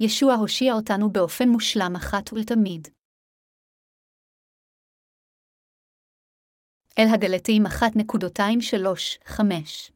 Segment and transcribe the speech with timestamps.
[0.00, 2.88] ישוע הושיע אותנו באופן מושלם אחת ולתמיד.
[6.98, 9.94] אל הגלתיים 1.23-5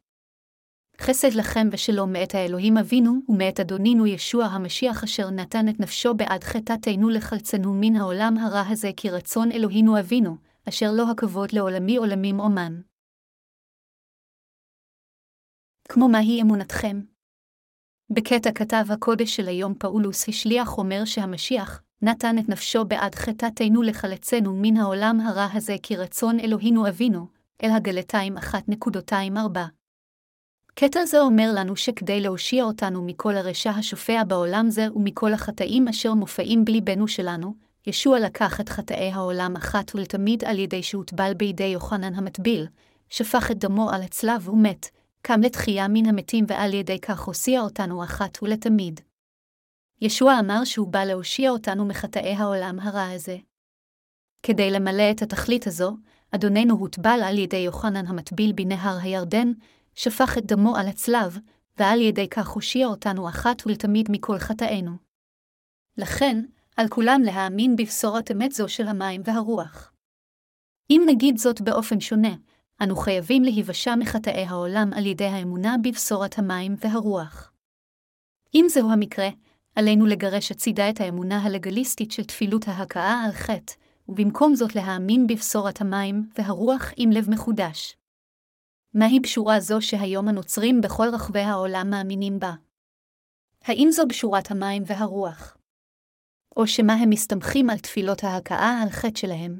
[1.01, 6.43] חסד לכם ושלום מאת האלוהים אבינו ומאת אדונינו ישוע המשיח אשר נתן את נפשו בעד
[6.43, 10.37] חטאתנו לחלצנו מן העולם הרע הזה כי רצון אלוהינו אבינו,
[10.69, 12.81] אשר לו הכבוד לעולמי עולמים אומן.
[15.89, 17.01] כמו מהי אמונתכם?
[18.11, 24.55] בקטע כתב הקודש של היום פאולוס השליח אומר שהמשיח נתן את נפשו בעד חטאתנו לחלצנו
[24.55, 27.27] מן העולם הרע הזה כי רצון אלוהינו אבינו,
[27.63, 29.59] אל הגלתיים 1.24.
[30.75, 36.13] קטע זה אומר לנו שכדי להושיע אותנו מכל הרשע השופע בעולם זה ומכל החטאים אשר
[36.13, 37.53] מופעים בליבנו שלנו,
[37.87, 42.67] ישוע לקח את חטאי העולם אחת ולתמיד על ידי שהוטבל בידי יוחנן המטביל,
[43.09, 44.89] שפך את דמו על הצלב ומת,
[45.21, 48.99] קם לתחייה מן המתים ועל ידי כך הושיע אותנו אחת ולתמיד.
[50.01, 53.37] ישוע אמר שהוא בא להושיע אותנו מחטאי העולם הרע הזה.
[54.43, 55.97] כדי למלא את התכלית הזו,
[56.31, 59.51] אדוננו הוטבל על ידי יוחנן המטביל בנהר הירדן,
[59.95, 61.37] שפך את דמו על הצלב,
[61.77, 64.91] ועל ידי כך הושיע אותנו אחת ולתמיד מכל חטאינו.
[65.97, 66.45] לכן,
[66.77, 69.91] על כולם להאמין בבשורת אמת זו של המים והרוח.
[70.89, 72.35] אם נגיד זאת באופן שונה,
[72.83, 77.51] אנו חייבים להיוושע מחטאי העולם על ידי האמונה בבשורת המים והרוח.
[78.53, 79.29] אם זהו המקרה,
[79.75, 83.73] עלינו לגרש הצידה את האמונה הלגליסטית של תפילות ההכאה על חטא,
[84.09, 87.95] ובמקום זאת להאמין בבשורת המים והרוח עם לב מחודש.
[88.93, 92.53] מהי בשורה זו שהיום הנוצרים בכל רחבי העולם מאמינים בה?
[93.61, 95.57] האם זו בשורת המים והרוח?
[96.57, 99.59] או שמא הם מסתמכים על תפילות ההכאה על חטא שלהם?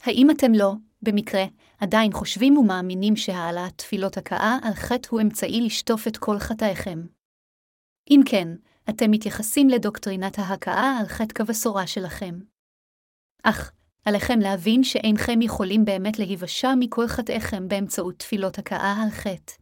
[0.00, 1.44] האם אתם לא, במקרה,
[1.78, 7.06] עדיין חושבים ומאמינים שהעלאת תפילות הכאה על חטא הוא אמצעי לשטוף את כל חטאיכם?
[8.10, 8.48] אם כן,
[8.90, 12.38] אתם מתייחסים לדוקטרינת ההכאה על חטא כבשורה שלכם.
[13.42, 13.72] אך,
[14.04, 19.52] עליכם להבין שאינכם יכולים באמת להיוושע מכל חטאיכם באמצעות תפילות הכאה על חטא.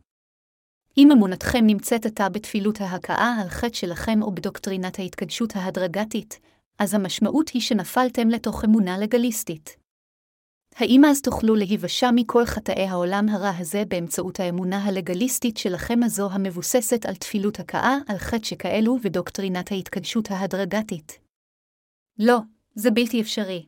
[0.98, 6.40] אם אמונתכם נמצאת עתה בתפילות ההכאה על חטא שלכם או בדוקטרינת ההתקדשות ההדרגתית,
[6.78, 9.85] אז המשמעות היא שנפלתם לתוך אמונה לגליסטית.
[10.78, 17.06] האם אז תוכלו להיוושע מכל חטאי העולם הרע הזה באמצעות האמונה הלגליסטית שלכם הזו המבוססת
[17.06, 21.18] על תפילות הכאה על חטא שכאלו ודוקטרינת ההתקדשות ההדרגתית?
[22.18, 22.38] לא,
[22.74, 23.66] זה בלתי אפשרי.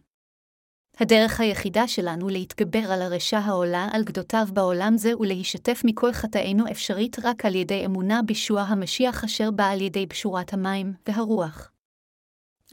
[1.00, 7.16] הדרך היחידה שלנו להתגבר על הרשע העולה על גדותיו בעולם זה ולהישתף מכל חטאינו אפשרית
[7.22, 11.72] רק על ידי אמונה בישוע המשיח אשר בא על ידי בשורת המים והרוח.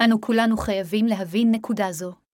[0.01, 2.24] אנו כולנו חייבים להבין נקודה זו.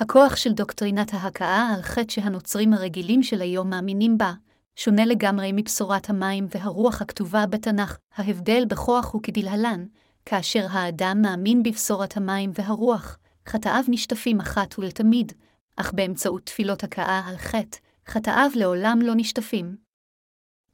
[0.00, 4.32] הכוח של דוקטרינת ההכאה על חטא שהנוצרים הרגילים של היום מאמינים בה,
[4.76, 7.98] שונה לגמרי מבשורת המים והרוח הכתובה בתנ"ך.
[8.16, 9.86] ההבדל בכוח הוא כדלהלן,
[10.26, 13.18] כאשר האדם מאמין בבשורת המים והרוח,
[13.48, 15.32] חטאיו נשטפים אחת ולתמיד,
[15.76, 17.78] אך באמצעות תפילות הכאה על חטא,
[18.08, 19.76] חטאיו לעולם לא נשטפים.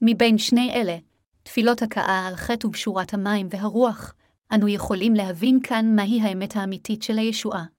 [0.03, 0.97] מבין שני אלה,
[1.43, 4.15] תפילות הכאה על חטא ובשורת המים והרוח,
[4.55, 7.76] אנו יכולים להבין כאן מהי האמת האמיתית של הישועה.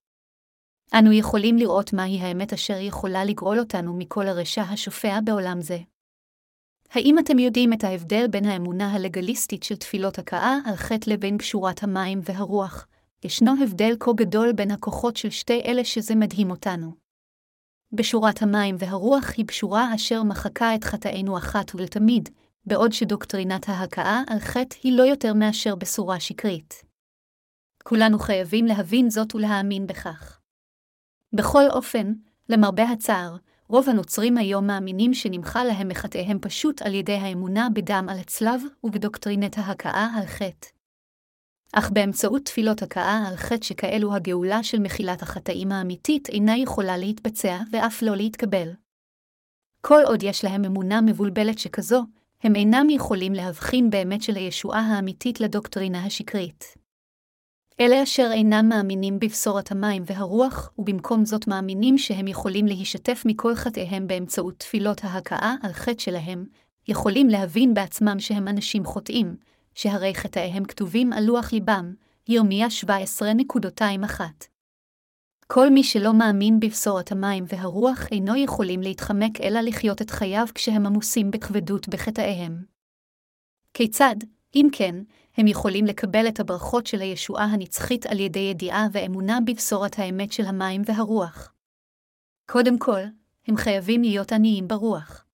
[0.94, 5.78] אנו יכולים לראות מהי האמת אשר יכולה לגאול אותנו מכל הרשע השופע בעולם זה.
[6.92, 11.84] האם אתם יודעים את ההבדל בין האמונה הלגליסטית של תפילות הכאה על חטא לבין קשורת
[11.84, 12.88] המים והרוח?
[13.24, 16.92] ישנו הבדל כה גדול בין הכוחות של שתי אלה שזה מדהים אותנו.
[17.92, 22.30] בשורת המים והרוח היא בשורה אשר מחקה את חטאינו אחת ולתמיד,
[22.66, 26.84] בעוד שדוקטרינת ההכאה על חטא היא לא יותר מאשר בשורה שקרית.
[27.84, 30.37] כולנו חייבים להבין זאת ולהאמין בכך.
[31.34, 32.14] בכל אופן,
[32.50, 33.36] למרבה הצער,
[33.70, 39.58] רוב הנוצרים היום מאמינים שנמחה להם מחטאיהם פשוט על ידי האמונה בדם על הצלב ובדוקטרינת
[39.58, 40.68] ההכאה על חטא.
[41.74, 47.58] אך באמצעות תפילות הכאה על חטא שכאלו הגאולה של מחילת החטאים האמיתית אינה יכולה להתבצע
[47.72, 48.70] ואף לא להתקבל.
[49.82, 52.04] כל עוד יש להם אמונה מבולבלת שכזו,
[52.44, 56.87] הם אינם יכולים להבחין באמת של הישועה האמיתית לדוקטרינה השקרית.
[57.82, 64.08] אלה אשר אינם מאמינים בבשורת המים והרוח, ובמקום זאת מאמינים שהם יכולים להישתף מכל חטאיהם
[64.08, 66.46] באמצעות תפילות ההכאה על חטא שלהם,
[66.88, 69.36] יכולים להבין בעצמם שהם אנשים חוטאים,
[69.76, 71.94] שהרי חטאיהם כתובים על לוח ליבם,
[72.28, 74.22] ירמיה 17.21.
[75.48, 80.86] כל מי שלא מאמין בבשורת המים והרוח אינו יכולים להתחמק אלא לחיות את חייו כשהם
[80.86, 82.64] עמוסים בכבדות בחטאיהם.
[83.74, 84.16] כיצד,
[84.56, 84.96] אם כן,
[85.38, 90.46] הם יכולים לקבל את הברכות של הישועה הנצחית על ידי ידיעה ואמונה בבשורת האמת של
[90.46, 91.54] המים והרוח.
[92.50, 93.02] קודם כל,
[93.48, 95.26] הם חייבים להיות עניים ברוח.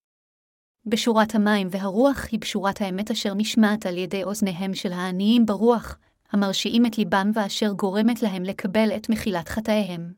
[0.85, 5.97] בשורת המים והרוח היא בשורת האמת אשר נשמעת על ידי אוזניהם של העניים ברוח,
[6.31, 10.13] המרשיעים את ליבם ואשר גורמת להם לקבל את מחילת חטאיהם.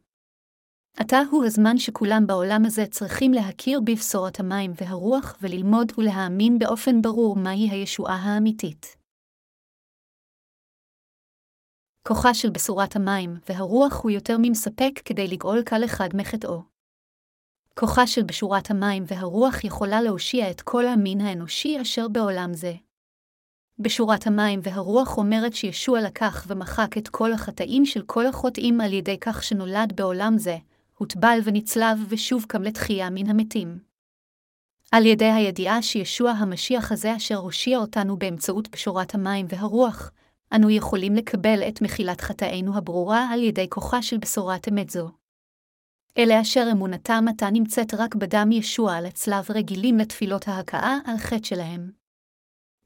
[0.97, 7.35] עתה הוא הזמן שכולם בעולם הזה צריכים להכיר בבשורת המים והרוח וללמוד ולהאמין באופן ברור
[7.35, 9.04] מהי הישועה האמיתית.
[12.07, 16.61] כוחה של בשורת המים והרוח הוא יותר ממספק כדי לגאול כל אחד מחטאו.
[17.79, 22.73] כוחה של בשורת המים והרוח יכולה להושיע את כל המין האנושי אשר בעולם זה.
[23.79, 29.17] בשורת המים והרוח אומרת שישוע לקח ומחק את כל החטאים של כל החוטאים על ידי
[29.21, 30.57] כך שנולד בעולם זה,
[30.97, 33.79] הוטבל ונצלב ושוב קם לתחייה מן המתים.
[34.91, 40.11] על ידי הידיעה שישוע המשיח הזה אשר הושיע אותנו באמצעות בשורת המים והרוח,
[40.55, 45.09] אנו יכולים לקבל את מחילת חטאינו הברורה על ידי כוחה של בשורת אמת זו.
[46.17, 51.43] אלה אשר אמונתם עתה נמצאת רק בדם ישוע על הצלב רגילים לתפילות ההכאה על חטא
[51.43, 51.91] שלהם.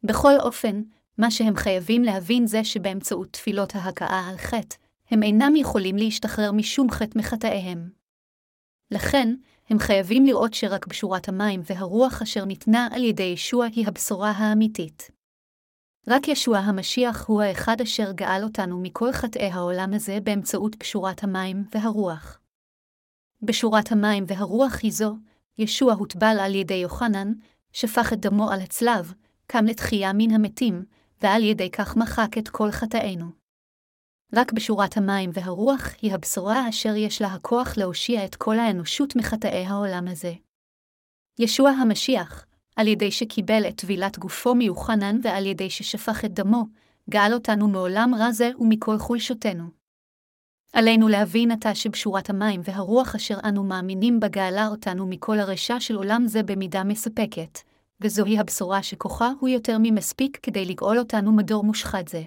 [0.03, 0.81] בכל אופן,
[1.17, 4.75] מה שהם חייבים להבין זה שבאמצעות תפילות ההכאה על חטא,
[5.11, 7.89] הם אינם יכולים להשתחרר משום חטא מחטאיהם.
[8.91, 9.35] לכן,
[9.69, 15.18] הם חייבים לראות שרק בשורת המים והרוח אשר ניתנה על ידי ישוע היא הבשורה האמיתית.
[16.07, 21.63] רק ישוע המשיח הוא האחד אשר גאל אותנו מכל חטאי העולם הזה באמצעות בשורת המים
[21.71, 22.39] והרוח.
[23.41, 25.15] בשורת המים והרוח היא זו,
[25.57, 27.33] ישוע הוטבל על ידי יוחנן,
[27.73, 29.13] שפך את דמו על הצלב,
[29.47, 30.85] קם לתחייה מן המתים,
[31.21, 33.25] ועל ידי כך מחק את כל חטאינו.
[34.33, 39.65] רק בשורת המים והרוח היא הבשורה אשר יש לה הכוח להושיע את כל האנושות מחטאי
[39.65, 40.33] העולם הזה.
[41.39, 42.45] ישוע המשיח,
[42.79, 46.63] על ידי שקיבל את טבילת גופו מיוחנן ועל ידי ששפך את דמו,
[47.09, 49.63] גאל אותנו מעולם רע זה ומכל חולשותנו.
[50.73, 55.95] עלינו להבין עתה שבשורת המים והרוח אשר אנו מאמינים בה גאלה אותנו מכל הרשע של
[55.95, 57.59] עולם זה במידה מספקת,
[58.01, 62.23] וזוהי הבשורה שכוחה הוא יותר ממספיק כדי לגאול אותנו מדור מושחת זה.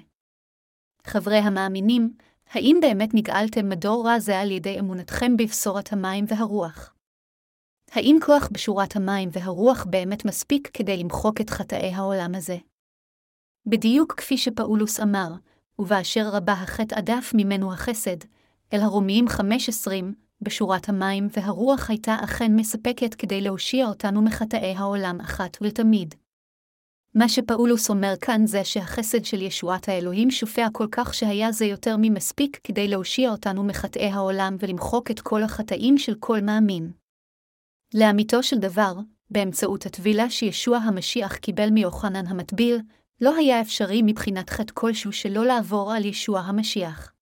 [1.04, 2.14] חברי המאמינים,
[2.50, 6.91] האם באמת נגאלתם מדור רע זה על ידי אמונתכם בבשורת המים והרוח?
[7.92, 12.56] האם כוח בשורת המים והרוח באמת מספיק כדי למחוק את חטאי העולם הזה?
[13.66, 15.28] בדיוק כפי שפאולוס אמר,
[15.78, 18.16] ובאשר רבה החטא עדף ממנו החסד,
[18.72, 19.90] אל הרומיים 5.20,
[20.40, 26.14] בשורת המים והרוח הייתה אכן מספקת כדי להושיע אותנו מחטאי העולם אחת ולתמיד.
[27.14, 31.96] מה שפאולוס אומר כאן זה שהחסד של ישועת האלוהים שופע כל כך שהיה זה יותר
[31.98, 37.01] ממספיק כדי להושיע אותנו מחטאי העולם ולמחוק את כל החטאים של כל מאמין.
[37.94, 38.94] לאמיתו של דבר,
[39.30, 42.80] באמצעות הטבילה שישוע המשיח קיבל מיוחנן המטביל,
[43.20, 47.12] לא היה אפשרי מבחינת חטא כלשהו שלא לעבור על ישוע המשיח.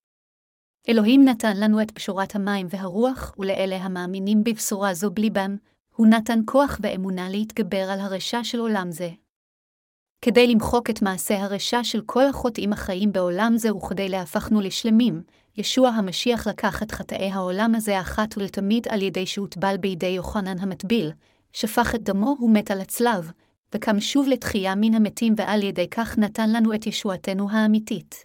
[0.88, 5.56] אלוהים נתן לנו את בשורת המים והרוח, ולאלה המאמינים בבשורה זו בליבם,
[5.96, 9.10] הוא נתן כוח ואמונה להתגבר על הרשע של עולם זה.
[10.22, 15.22] כדי למחוק את מעשה הרשע של כל החוטאים החיים בעולם זה וכדי להפכנו לשלמים,
[15.56, 21.12] ישוע המשיח לקח את חטאי העולם הזה אחת ולתמיד על ידי שהוטבל בידי יוחנן המטביל,
[21.52, 23.30] שפך את דמו ומת על הצלב,
[23.74, 28.24] וקם שוב לתחייה מן המתים ועל ידי כך נתן לנו את ישועתנו האמיתית.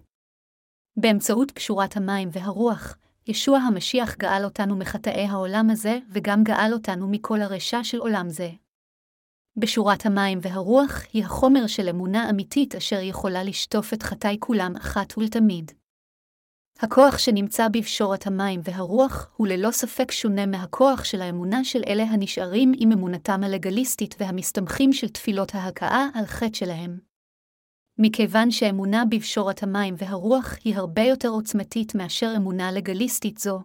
[0.97, 2.97] באמצעות פשורת המים והרוח,
[3.27, 8.49] ישוע המשיח גאל אותנו מחטאי העולם הזה, וגם גאל אותנו מכל הרשע של עולם זה.
[9.57, 15.17] בשורת המים והרוח היא החומר של אמונה אמיתית אשר יכולה לשטוף את חטאי כולם אחת
[15.17, 15.71] ולתמיד.
[16.79, 22.71] הכוח שנמצא בפשורת המים והרוח הוא ללא ספק שונה מהכוח של האמונה של אלה הנשארים
[22.77, 26.99] עם אמונתם הלגליסטית והמסתמכים של תפילות ההכאה על חטא שלהם.
[27.97, 33.59] מכיוון שאמונה בפשורת המים והרוח היא הרבה יותר עוצמתית מאשר אמונה לגליסטית זו,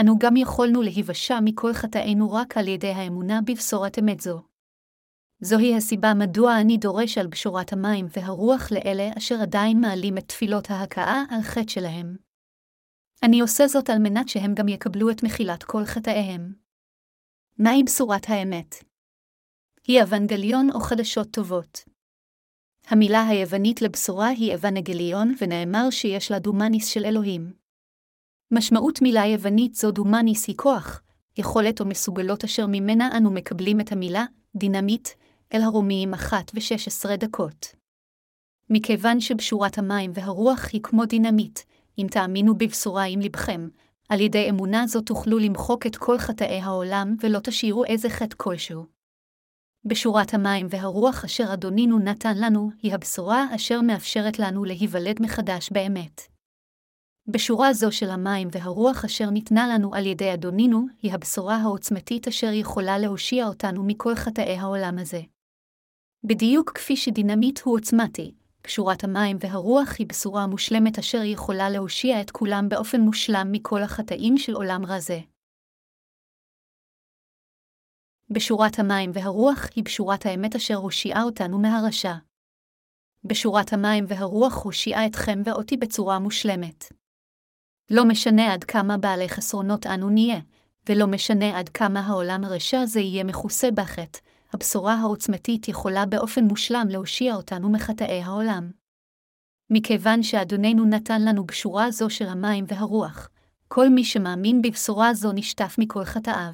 [0.00, 4.51] אנו גם יכולנו להיוושע מכל חטאינו רק על ידי האמונה בבשורת אמת זו.
[5.44, 10.70] זוהי הסיבה מדוע אני דורש על בשורת המים והרוח לאלה אשר עדיין מעלים את תפילות
[10.70, 12.16] ההכאה על חטא שלהם.
[13.22, 16.52] אני עושה זאת על מנת שהם גם יקבלו את מחילת כל חטאיהם.
[17.58, 18.74] מהי בשורת האמת?
[19.86, 21.84] היא אוונגליון או חדשות טובות.
[22.86, 27.52] המילה היוונית לבשורה היא אוונגליון, ונאמר שיש לה δύναμις של אלוהים.
[28.50, 31.02] משמעות מילה יוונית זו δύναμις היא כוח,
[31.38, 34.24] יכולת או מסוגלות אשר ממנה אנו מקבלים את המילה
[34.56, 35.08] דינמיט,
[35.54, 37.74] אל הרומיים אחת ושש עשרה דקות.
[38.70, 41.60] מכיוון שבשורת המים והרוח היא כמו דינמיט,
[41.98, 43.68] אם תאמינו בבשורה עם לבכם,
[44.08, 48.86] על ידי אמונה זו תוכלו למחוק את כל חטאי העולם ולא תשאירו איזה חטא כלשהו.
[49.84, 56.20] בשורת המים והרוח אשר אדונינו נתן לנו, היא הבשורה אשר מאפשרת לנו להיוולד מחדש באמת.
[57.28, 62.52] בשורה זו של המים והרוח אשר ניתנה לנו על ידי אדונינו, היא הבשורה העוצמתית אשר
[62.52, 65.20] יכולה להושיע אותנו מכל חטאי העולם הזה.
[66.24, 72.30] בדיוק כפי שדינמיט הוא עוצמתי, בשורת המים והרוח היא בשורה מושלמת אשר יכולה להושיע את
[72.30, 75.20] כולם באופן מושלם מכל החטאים של עולם רע זה.
[78.30, 82.14] בשורת המים והרוח היא בשורת האמת אשר הושיעה אותנו מהרשע.
[83.24, 86.84] בשורת המים והרוח הושיעה אתכם ואותי בצורה מושלמת.
[87.90, 90.40] לא משנה עד כמה בעלי חסרונות אנו נהיה,
[90.88, 94.18] ולא משנה עד כמה העולם הרשע הזה יהיה מכוסה בחטא,
[94.52, 98.70] הבשורה העוצמתית יכולה באופן מושלם להושיע אותנו מחטאי העולם.
[99.70, 103.30] מכיוון שאדוננו נתן לנו בשורה זו של המים והרוח,
[103.68, 106.52] כל מי שמאמין בבשורה זו נשטף מכל חטאיו.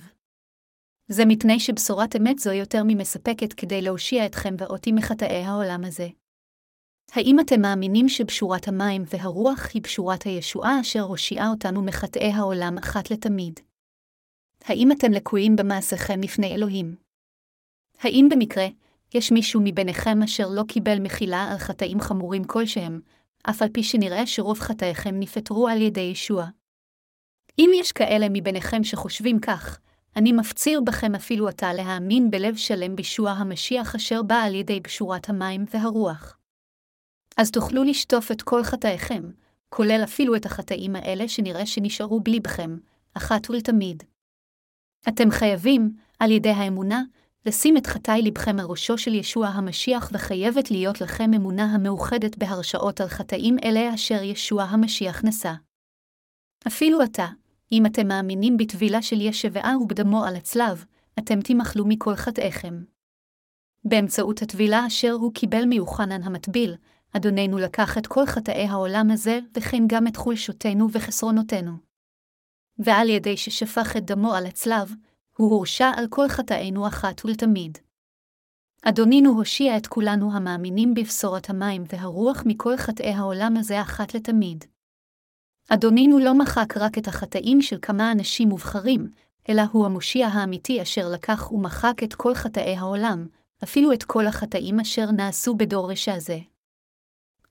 [1.09, 6.09] זה מפני שבשורת אמת זו יותר ממספקת כדי להושיע אתכם ואותי מחטאי העולם הזה.
[7.13, 13.11] האם אתם מאמינים שבשורת המים והרוח היא בשורת הישועה אשר הושיעה אותנו מחטאי העולם אחת
[13.11, 13.61] לתמיד?
[14.65, 17.08] האם אתם לקויים במעשיכם לפני אלוהים?
[18.01, 18.67] האם במקרה,
[19.15, 23.01] יש מישהו מביניכם אשר לא קיבל מחילה על חטאים חמורים כלשהם,
[23.43, 26.47] אף על פי שנראה שרוב חטאיכם נפטרו על ידי ישוע?
[27.59, 29.79] אם יש כאלה מביניכם שחושבים כך,
[30.17, 35.29] אני מפציר בכם אפילו עתה להאמין בלב שלם בישוע המשיח אשר בא על ידי בשורת
[35.29, 36.39] המים והרוח.
[37.37, 39.23] אז תוכלו לשטוף את כל חטאיכם,
[39.69, 42.77] כולל אפילו את החטאים האלה שנראה שנשארו בלי בכם,
[43.15, 44.03] אחת ולתמיד.
[45.09, 47.03] אתם חייבים, על ידי האמונה,
[47.49, 53.01] לשים את חטאי לבכם על ראשו של ישוע המשיח וחייבת להיות לכם אמונה המאוחדת בהרשאות
[53.01, 55.53] על חטאים אלה אשר ישוע המשיח נשא.
[56.67, 57.27] אפילו עתה,
[57.73, 60.85] אם אתם מאמינים בטבילה של ישבעה ובדמו על הצלב,
[61.19, 62.83] אתם תימחלו מכל חטאיכם.
[63.85, 66.75] באמצעות הטבילה אשר הוא קיבל מיוחנן המטביל,
[67.13, 71.73] אדוננו לקח את כל חטאי העולם הזה, וכן גם את חולשותינו וחסרונותינו.
[72.79, 74.95] ועל ידי ששפך את דמו על הצלב,
[75.41, 77.79] הוא הורשע על כל חטאינו אחת ולתמיד.
[78.83, 84.65] אדונינו הושיע את כולנו המאמינים בבשורת המים והרוח מכל חטאי העולם הזה אחת לתמיד.
[85.69, 89.11] אדונינו לא מחק רק את החטאים של כמה אנשים מובחרים,
[89.49, 93.27] אלא הוא המושיע האמיתי אשר לקח ומחק את כל חטאי העולם,
[93.65, 96.39] אפילו את כל החטאים אשר נעשו בדור רשע זה.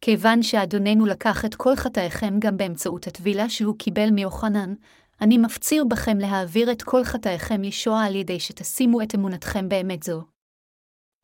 [0.01, 4.73] כיוון שאדוננו לקח את כל חטאיכם גם באמצעות הטבילה שהוא קיבל מיוחנן,
[5.21, 10.23] אני מפציר בכם להעביר את כל חטאיכם ישועה על ידי שתשימו את אמונתכם באמת זו.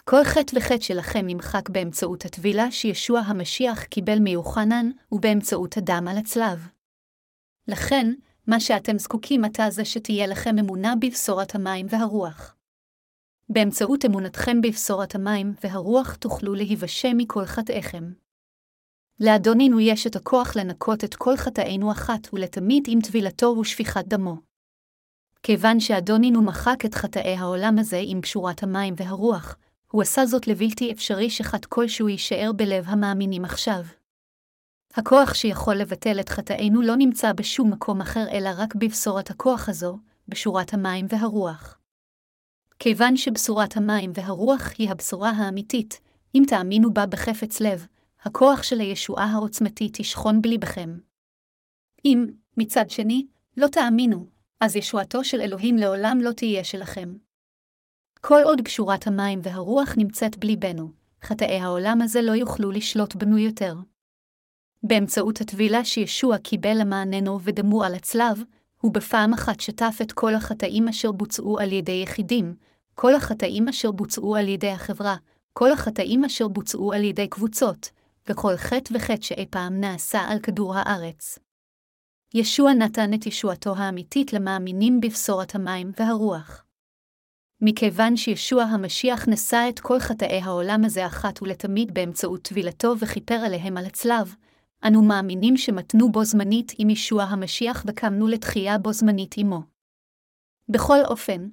[0.04, 6.68] כל חטא וחטא שלכם נמחק באמצעות הטבילה שישוע המשיח קיבל מיוחנן, ובאמצעות הדם על הצלב.
[7.68, 8.14] לכן,
[8.48, 12.56] מה שאתם זקוקים עתה זה שתהיה לכם אמונה בבשורת המים והרוח.
[13.50, 18.23] באמצעות אמונתכם בבשורת המים והרוח תוכלו להיוושע מכל חטאיכם.
[19.20, 24.36] לאדונינו יש את הכוח לנקות את כל חטאינו אחת ולתמיד עם טבילתו ושפיכת דמו.
[25.44, 29.56] כיוון שאדונינו מחק את חטאי העולם הזה עם פשורת המים והרוח,
[29.92, 33.84] הוא עשה זאת לבלתי אפשרי שחט כלשהו יישאר בלב המאמינים עכשיו.
[34.94, 39.98] הכוח שיכול לבטל את חטאינו לא נמצא בשום מקום אחר אלא רק בבשורת הכוח הזו,
[40.28, 41.78] בשורת המים והרוח.
[42.80, 46.00] כיוון שבשורת המים והרוח היא הבשורה האמיתית,
[46.36, 47.88] אם תאמינו בה בחפץ לב,
[48.26, 50.98] הכוח של הישועה העוצמתית תשכון בליבכם.
[52.06, 52.26] אם,
[52.58, 53.28] מצד שני,
[53.58, 54.28] לא תאמינו,
[54.60, 57.14] אז ישועתו של אלוהים לעולם לא תהיה שלכם.
[58.22, 60.92] כל עוד בשורת המים והרוח נמצאת בליבנו,
[61.24, 63.76] חטאי העולם הזה לא יוכלו לשלוט בנו יותר.
[64.84, 68.44] באמצעות הטבילה שישוע קיבל למעננו ודמו על הצלב,
[68.82, 72.56] הוא בפעם אחת שטף את כל החטאים אשר בוצעו על ידי יחידים,
[72.96, 75.16] כל החטאים אשר בוצעו על ידי החברה,
[75.54, 77.90] כל החטאים אשר בוצעו על ידי קבוצות,
[78.30, 81.40] וכל חטא וחטא שאי פעם נעשה על כדור הארץ.
[82.34, 86.66] ישוע נתן את ישועתו האמיתית למאמינים בבשורת המים והרוח.
[87.62, 93.78] מכיוון שישוע המשיח נשא את כל חטאי העולם הזה אחת ולתמיד באמצעות טבילתו וכיפר עליהם
[93.78, 94.36] על הצלב,
[94.88, 99.62] אנו מאמינים שמתנו בו זמנית עם ישוע המשיח וקמנו לתחייה בו זמנית עמו.
[100.70, 101.48] בכל אופן,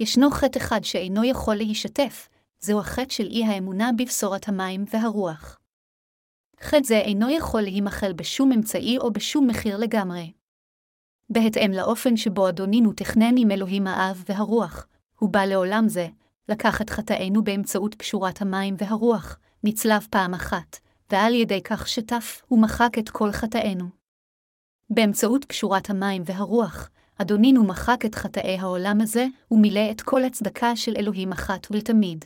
[0.00, 2.28] ישנו חטא אחד שאינו יכול להישתף,
[2.58, 5.58] זהו החטא של אי האמונה בבשורת המים והרוח.
[6.60, 10.32] חטא זה אינו יכול להימחל בשום אמצעי או בשום מחיר לגמרי.
[11.30, 14.86] בהתאם לאופן שבו אדונינו תכנן עם אלוהים האב והרוח,
[15.18, 16.08] הוא בא לעולם זה,
[16.48, 20.78] לקח את חטאינו באמצעות פשורת המים והרוח, נצלב פעם אחת,
[21.10, 23.84] ועל ידי כך שטף ומחק את כל חטאינו.
[24.90, 30.94] באמצעות פשורת המים והרוח, אדונינו מחק את חטאי העולם הזה, ומילא את כל הצדקה של
[30.96, 32.24] אלוהים אחת ולתמיד.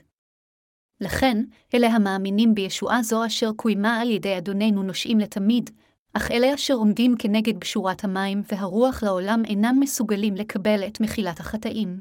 [1.00, 5.70] לכן, אלה המאמינים בישועה זו אשר קוימה על ידי אדוננו נושעים לתמיד,
[6.12, 12.00] אך אלה אשר עומדים כנגד בשורת המים והרוח לעולם אינם מסוגלים לקבל את מחילת החטאים.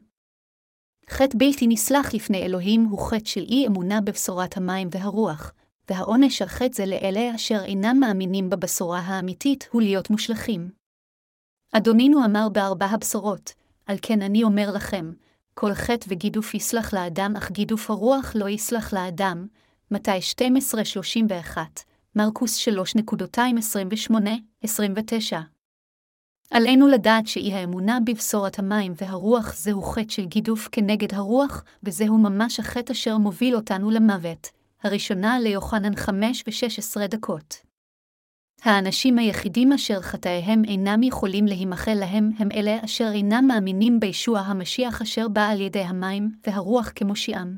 [1.09, 5.53] חטא בלתי נסלח לפני אלוהים הוא חטא של אי אמונה בבשורת המים והרוח,
[5.89, 10.69] והעונש על חטא זה לאלה אשר אינם מאמינים בבשורה האמיתית הוא להיות מושלכים.
[11.71, 13.53] אדונינו אמר בארבע הבשורות,
[13.85, 15.11] על כן אני אומר לכם,
[15.61, 19.47] כל חטא וגידוף יסלח לאדם, אך גידוף הרוח לא יסלח לאדם,
[19.91, 20.19] מתי
[21.55, 21.57] 12-31,
[22.15, 22.69] מרקוס 3.228-29.
[26.51, 32.59] עלינו לדעת שאי האמונה בבשורת המים והרוח זהו חטא של גידוף כנגד הרוח, וזהו ממש
[32.59, 34.47] החטא אשר מוביל אותנו למוות.
[34.83, 37.68] הראשונה ליוחנן 5 ו-16 דקות.
[38.63, 45.01] האנשים היחידים אשר חטאיהם אינם יכולים להימחל להם הם אלה אשר אינם מאמינים בישוע המשיח
[45.01, 47.57] אשר בא על ידי המים והרוח כמושיעם.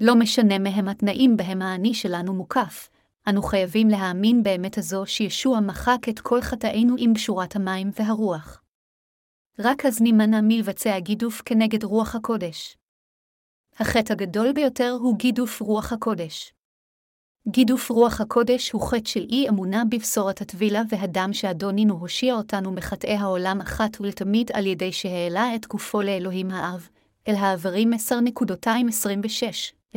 [0.00, 2.88] לא משנה מהם התנאים בהם האני שלנו מוקף,
[3.28, 8.62] אנו חייבים להאמין באמת הזו שישוע מחק את כל חטאינו עם בשורת המים והרוח.
[9.58, 12.76] רק אז נימנע מלבצע גידוף כנגד רוח הקודש.
[13.78, 16.52] החטא הגדול ביותר הוא גידוף רוח הקודש.
[17.48, 23.16] גידוף רוח הקודש הוא חטא של אי אמונה בבשורת הטבילה והדם שאדונינו הושיע אותנו מחטאי
[23.16, 26.88] העולם אחת ולתמיד על ידי שהעלה את גופו לאלוהים האב,
[27.28, 27.92] אל העברים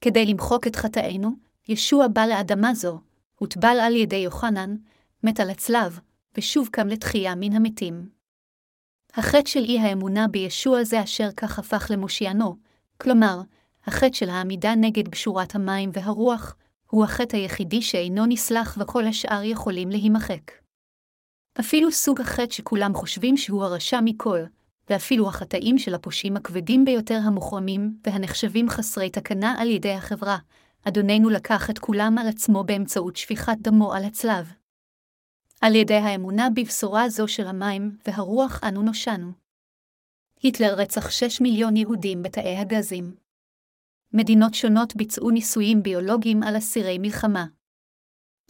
[0.00, 1.30] כדי למחוק את חטאינו,
[1.68, 3.00] ישוע בא לאדמה זו,
[3.38, 4.76] הוטבל על ידי יוחנן,
[5.24, 5.98] מת על הצלב,
[6.38, 8.08] ושוב קם לתחייה מן המתים.
[9.14, 12.56] החטא של אי האמונה בישוע זה אשר כך הפך למושיענו,
[13.00, 13.40] כלומר,
[13.86, 16.56] החטא של העמידה נגד בשורת המים והרוח,
[16.90, 20.52] הוא החטא היחידי שאינו נסלח וכל השאר יכולים להימחק.
[21.60, 24.40] אפילו סוג החטא שכולם חושבים שהוא הרשע מכל,
[24.90, 30.38] ואפילו החטאים של הפושעים הכבדים ביותר המוחרמים והנחשבים חסרי תקנה על ידי החברה,
[30.88, 34.52] אדוננו לקח את כולם על עצמו באמצעות שפיכת דמו על הצלב.
[35.60, 39.32] על ידי האמונה בבשורה זו של המים והרוח אנו נושענו.
[40.42, 43.25] היטלר רצח 6 מיליון יהודים בתאי הגזים.
[44.16, 47.46] מדינות שונות ביצעו ניסויים ביולוגיים על אסירי מלחמה.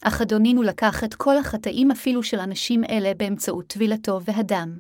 [0.03, 4.79] אך אדונינו לקח את כל החטאים אפילו של אנשים אלה באמצעות טבילתו והדם.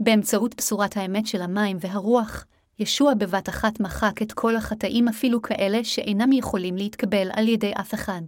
[0.00, 2.44] באמצעות בשורת האמת של המים והרוח,
[2.78, 7.94] ישוע בבת אחת מחק את כל החטאים אפילו כאלה שאינם יכולים להתקבל על ידי אף
[7.94, 8.22] אחד.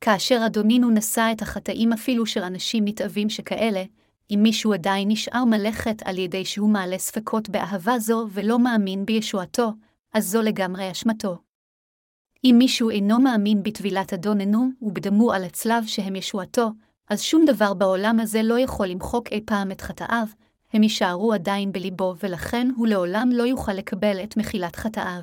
[0.00, 3.84] כאשר אדונינו נשא את החטאים אפילו של אנשים נתעבים שכאלה,
[4.30, 9.72] אם מישהו עדיין נשאר מלכת על ידי שהוא מעלה ספקות באהבה זו ולא מאמין בישועתו,
[10.12, 11.38] אז זו לגמרי אשמתו.
[12.44, 16.70] אם מישהו אינו מאמין בטבילת אדוננו ובדמו על הצלב שהם ישועתו,
[17.10, 20.26] אז שום דבר בעולם הזה לא יכול למחוק אי פעם את חטאיו,
[20.72, 25.22] הם יישארו עדיין בליבו ולכן הוא לעולם לא יוכל לקבל את מחילת חטאיו.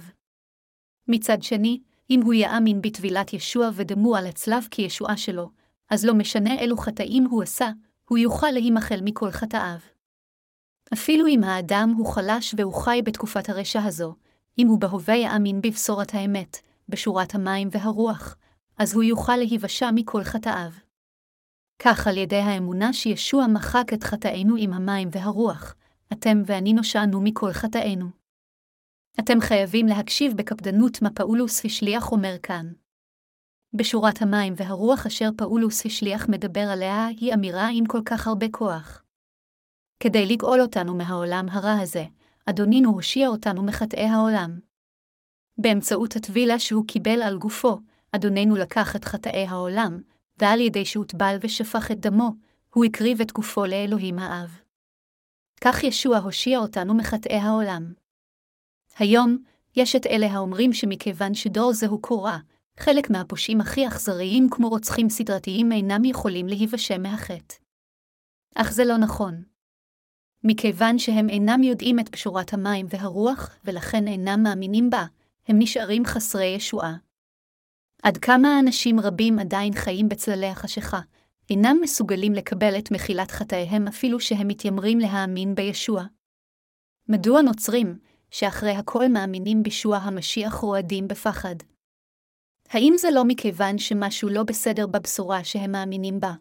[1.08, 5.50] מצד שני, אם הוא יאמין בטבילת ישוע ודמו על הצלב כישועה שלו,
[5.90, 7.70] אז לא משנה אילו חטאים הוא עשה,
[8.10, 9.80] הוא יוכל להימחל מכל חטאיו.
[10.94, 14.16] אפילו אם האדם הוא חלש והוא חי בתקופת הרשע הזו,
[14.60, 16.58] אם הוא בהווה יאמין בבשורת האמת,
[16.90, 18.38] בשורת המים והרוח,
[18.78, 20.72] אז הוא יוכל להיוושע מכל חטאיו.
[21.80, 25.76] כך על ידי האמונה שישוע מחק את חטאינו עם המים והרוח,
[26.14, 28.06] אתם ואני נושענו מכל חטאינו.
[29.20, 32.74] אתם חייבים להקשיב בקפדנות מה פאולוס השליח אומר כאן.
[33.74, 39.04] בשורת המים והרוח אשר פאולוס השליח מדבר עליה היא אמירה עם כל כך הרבה כוח.
[40.00, 42.06] כדי לגאול אותנו מהעולם הרע הזה,
[42.50, 44.60] אדונינו הושיע אותנו מחטאי העולם.
[45.58, 47.80] באמצעות הטבילה שהוא קיבל על גופו,
[48.12, 50.02] אדוננו לקח את חטאי העולם,
[50.38, 52.32] ועל ידי שהוטבל ושפך את דמו,
[52.74, 54.60] הוא הקריב את גופו לאלוהים האב.
[55.62, 57.94] כך ישוע הושיע אותנו מחטאי העולם.
[58.98, 59.38] היום,
[59.76, 62.38] יש את אלה האומרים שמכיוון שדור זהו קורע,
[62.80, 67.56] חלק מהפושעים הכי אכזריים כמו רוצחים סדרתיים אינם יכולים להיוושע מהחטא.
[68.56, 69.44] אך זה לא נכון.
[70.48, 75.06] מכיוון שהם אינם יודעים את פשורת המים והרוח, ולכן אינם מאמינים בה,
[75.48, 76.96] הם נשארים חסרי ישועה.
[78.04, 81.00] עד כמה אנשים רבים עדיין חיים בצללי החשיכה,
[81.50, 86.04] אינם מסוגלים לקבל את מחילת חטאיהם אפילו שהם מתיימרים להאמין בישוע.
[87.10, 88.00] מדוע נוצרים,
[88.32, 91.56] שאחרי הכל מאמינים בישוע המשיח רועדים בפחד?
[92.70, 96.34] האם זה לא מכיוון שמשהו לא בסדר בבשורה שהם מאמינים בה?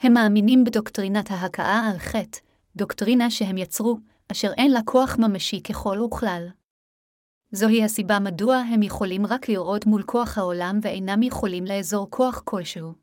[0.00, 2.38] הם מאמינים בדוקטרינת ההכאה על חטא,
[2.76, 3.98] דוקטרינה שהם יצרו,
[4.32, 6.48] אשר אין לה כוח ממשי ככל וכלל.
[7.52, 12.94] זוהי הסיבה מדוע הם יכולים רק לראות מול כוח העולם ואינם יכולים לאזור כוח כלשהו.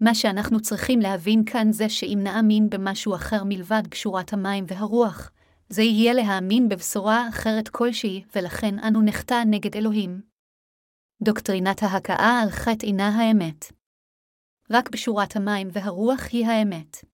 [0.00, 5.30] מה שאנחנו צריכים להבין כאן זה שאם נאמין במשהו אחר מלבד בשורת המים והרוח,
[5.68, 10.20] זה יהיה להאמין בבשורה אחרת כלשהי, ולכן אנו נחטא נגד אלוהים.
[11.22, 13.72] דוקטרינת ההכאה על חטא אינה האמת.
[14.70, 17.07] רק בשורת המים והרוח היא האמת.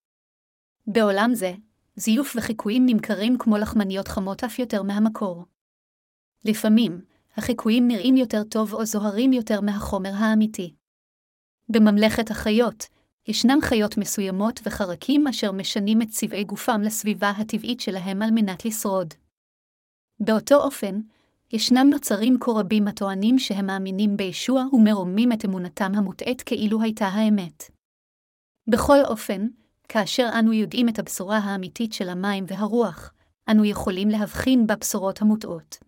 [0.86, 1.52] בעולם זה,
[1.96, 5.44] זיוף וחיקויים נמכרים כמו לחמניות חמות אף יותר מהמקור.
[6.44, 7.00] לפעמים,
[7.36, 10.74] החיקויים נראים יותר טוב או זוהרים יותר מהחומר האמיתי.
[11.68, 12.86] בממלכת החיות,
[13.28, 19.14] ישנם חיות מסוימות וחרקים אשר משנים את צבעי גופם לסביבה הטבעית שלהם על מנת לשרוד.
[20.20, 21.00] באותו אופן,
[21.52, 27.62] ישנם נוצרים כה רבים הטוענים שהם מאמינים בישוע ומרוממים את אמונתם המוטעית כאילו הייתה האמת.
[28.66, 29.46] בכל אופן,
[29.88, 33.12] כאשר אנו יודעים את הבשורה האמיתית של המים והרוח,
[33.50, 35.78] אנו יכולים להבחין בבשורות המוטעות.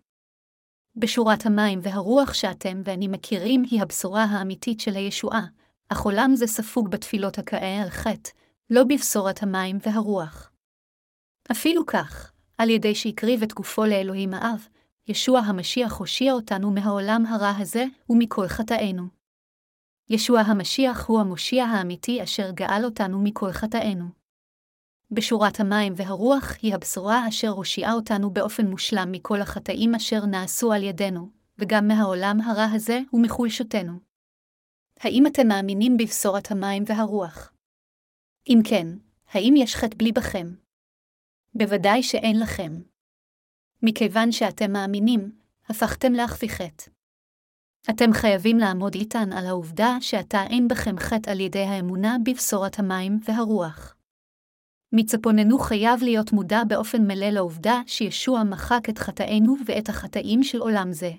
[0.95, 5.45] בשורת המים והרוח שאתם ואני מכירים היא הבשורה האמיתית של הישועה,
[5.89, 8.29] אך עולם זה ספוג בתפילות הכאה על חטא,
[8.69, 10.51] לא בבשורת המים והרוח.
[11.51, 14.67] אפילו כך, על ידי שהקריב את גופו לאלוהים האב,
[15.07, 19.16] ישוע המשיח הושיע אותנו מהעולם הרע הזה ומכל חטאינו.
[20.09, 24.05] ישוע המשיח הוא המושיע האמיתי אשר גאל אותנו מכל חטאינו.
[25.11, 30.83] בשורת המים והרוח היא הבשורה אשר הושיעה אותנו באופן מושלם מכל החטאים אשר נעשו על
[30.83, 33.99] ידינו, וגם מהעולם הרע הזה ומחולשותנו.
[34.99, 37.53] האם אתם מאמינים בבשורת המים והרוח?
[38.49, 38.87] אם כן,
[39.27, 40.47] האם יש חטא בלי בכם?
[41.53, 42.71] בוודאי שאין לכם.
[43.83, 45.31] מכיוון שאתם מאמינים,
[45.69, 46.96] הפכתם להכפי חטא.
[47.89, 53.19] אתם חייבים לעמוד איתן על העובדה שעתה אין בכם חטא על ידי האמונה בבשורת המים
[53.23, 53.95] והרוח.
[54.93, 60.91] מצפוננו חייב להיות מודע באופן מלא לעובדה שישוע מחק את חטאינו ואת החטאים של עולם
[60.91, 61.11] זה.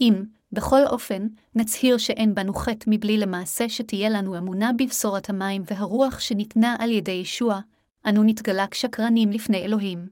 [0.00, 6.20] אם, בכל אופן, נצהיר שאין בנו חטא מבלי למעשה שתהיה לנו אמונה בבשורת המים והרוח
[6.20, 7.60] שניתנה על ידי ישוע,
[8.08, 10.08] אנו נתגלה כשקרנים לפני אלוהים.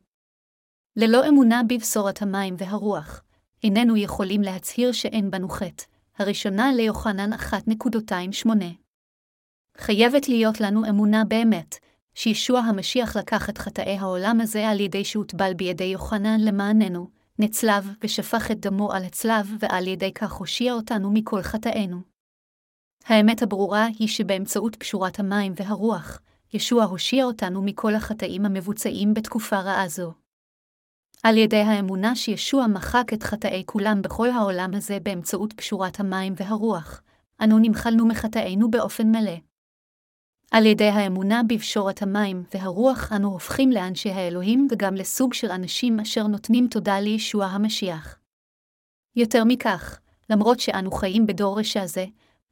[0.97, 3.23] ללא אמונה בבשורת המים והרוח,
[3.65, 5.85] איננו יכולים להצהיר שאין בנו חטא,
[6.19, 8.49] הראשונה ליוחנן 1.28.
[9.77, 11.75] חייבת להיות לנו אמונה באמת,
[12.15, 18.51] שישוע המשיח לקח את חטאי העולם הזה על ידי שהוטבל בידי יוחנן למעננו, נצלב ושפך
[18.51, 22.01] את דמו על הצלב ועל ידי כך הושיע אותנו מכל חטאינו.
[23.05, 26.21] האמת הברורה היא שבאמצעות פשורת המים והרוח,
[26.53, 30.13] ישוע הושיע אותנו מכל החטאים המבוצעים בתקופה רעה זו.
[31.23, 37.03] על ידי האמונה שישוע מחק את חטאי כולם בכל העולם הזה באמצעות פשורת המים והרוח,
[37.45, 39.37] אנו נמחלנו מחטאינו באופן מלא.
[40.51, 46.27] על ידי האמונה בפשורת המים והרוח אנו הופכים לאנשי האלוהים וגם לסוג של אנשים אשר
[46.27, 48.19] נותנים תודה לישוע המשיח.
[49.17, 50.01] יותר מכך,
[50.31, 52.05] למרות שאנו חיים בדור רשע זה,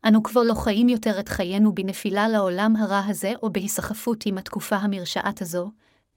[0.09, 4.77] אנו כבר לא חיים יותר את חיינו בנפילה לעולם הרע הזה או בהיסחפות עם התקופה
[4.77, 5.71] המרשעת הזו,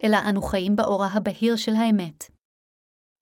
[0.03, 2.38] אלא אנו חיים באורה הבהיר של האמת.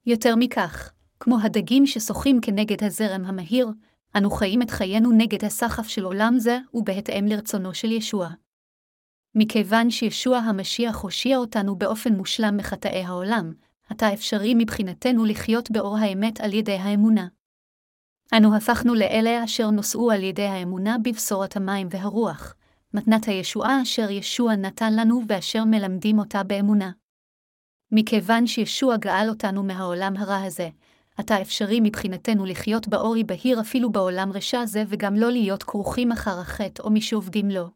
[0.08, 3.68] יותר מכך, כמו הדגים ששוחים כנגד הזרם המהיר,
[4.16, 8.30] אנו חיים את חיינו נגד הסחף של עולם זה ובהתאם לרצונו של ישוע.
[9.36, 13.54] מכיוון שישוע המשיח הושיע אותנו באופן מושלם מחטאי העולם,
[13.90, 17.28] עתה אפשרי מבחינתנו לחיות באור האמת על ידי האמונה.
[18.34, 22.56] אנו הפכנו לאלה אשר נושאו על ידי האמונה בבשורת המים והרוח,
[22.94, 26.92] מתנת הישועה אשר ישוע נתן לנו ואשר מלמדים אותה באמונה.
[27.92, 30.70] מכיוון שישוע גאל אותנו מהעולם הרע הזה,
[31.18, 36.40] עתה אפשרי מבחינתנו לחיות באורי בהיר אפילו בעולם רשע זה וגם לא להיות כרוכים אחר
[36.40, 37.70] החטא או מי שעובדים לו.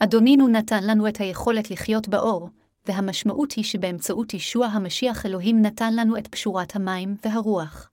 [0.00, 2.48] אדונינו נתן לנו את היכולת לחיות באור,
[2.86, 7.90] והמשמעות היא שבאמצעות ישוע המשיח אלוהים נתן לנו את פשורת המים והרוח.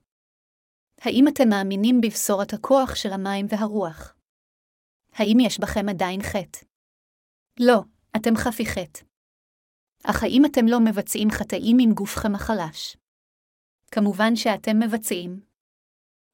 [1.00, 4.14] האם אתם מאמינים בבשורת הכוח של המים והרוח?
[5.12, 6.58] האם יש בכם עדיין חטא?
[7.60, 7.82] לא,
[8.16, 9.11] אתם חפי חטא.
[10.04, 12.96] אך האם אתם לא מבצעים חטאים עם גופכם החלש?
[13.90, 15.40] כמובן שאתם מבצעים.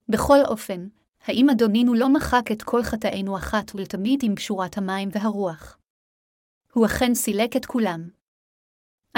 [0.09, 0.88] בכל אופן,
[1.26, 5.78] האם אדונינו לא מחק את כל חטאינו אחת ולתמיד עם פשורת המים והרוח?
[6.72, 8.09] הוא אכן סילק את כולם.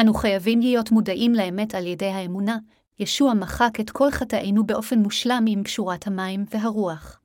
[0.00, 2.58] אנו חייבים להיות מודעים לאמת על ידי האמונה,
[2.98, 7.20] ישוע מחק את כל חטאינו באופן מושלם עם פשורת המים והרוח.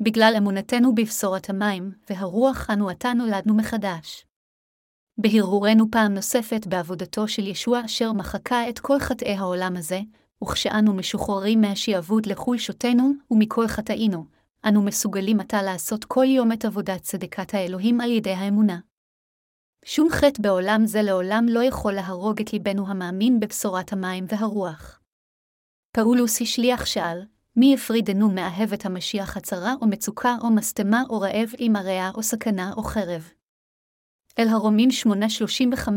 [0.00, 4.26] בגלל אמונתנו בבשורת המים והרוח אנו עתה נולדנו מחדש.
[5.18, 10.00] בהרהורנו פעם נוספת בעבודתו של ישוע אשר מחקה את כל חטאי העולם הזה,
[10.42, 14.24] וכשאנו משוחררים מהשעבוד לחולשותנו ומכל חטאינו,
[14.68, 18.78] אנו מסוגלים עתה לעשות כל יום את עבודת צדקת האלוהים על ידי האמונה.
[19.84, 25.00] שום חטא בעולם זה לעולם לא יכול להרוג את ליבנו המאמין בבשורת המים והרוח.
[25.92, 27.22] פאולוס השליח שאל,
[27.56, 32.72] מי יפרידנו מאהבת המשיח הצרה או מצוקה או משטמה או רעב עם הרע או סכנה
[32.76, 33.30] או חרב?
[34.38, 35.88] אל הרומים 8:35,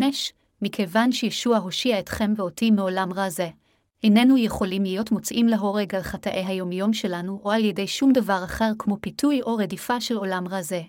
[0.62, 3.50] מכיוון שישוע הושיע אתכם ואותי מעולם רע זה,
[4.04, 8.71] איננו יכולים להיות מוצאים להורג על חטאי היומיום שלנו או על ידי שום דבר אחר
[8.80, 10.82] כמו פיתוי או רדיפה של עולם רע זה.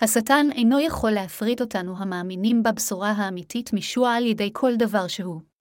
[0.00, 5.55] השטן אינו יכול להפריד אותנו המאמינים בבשורה האמיתית משוע על ידי כל דבר שהוא.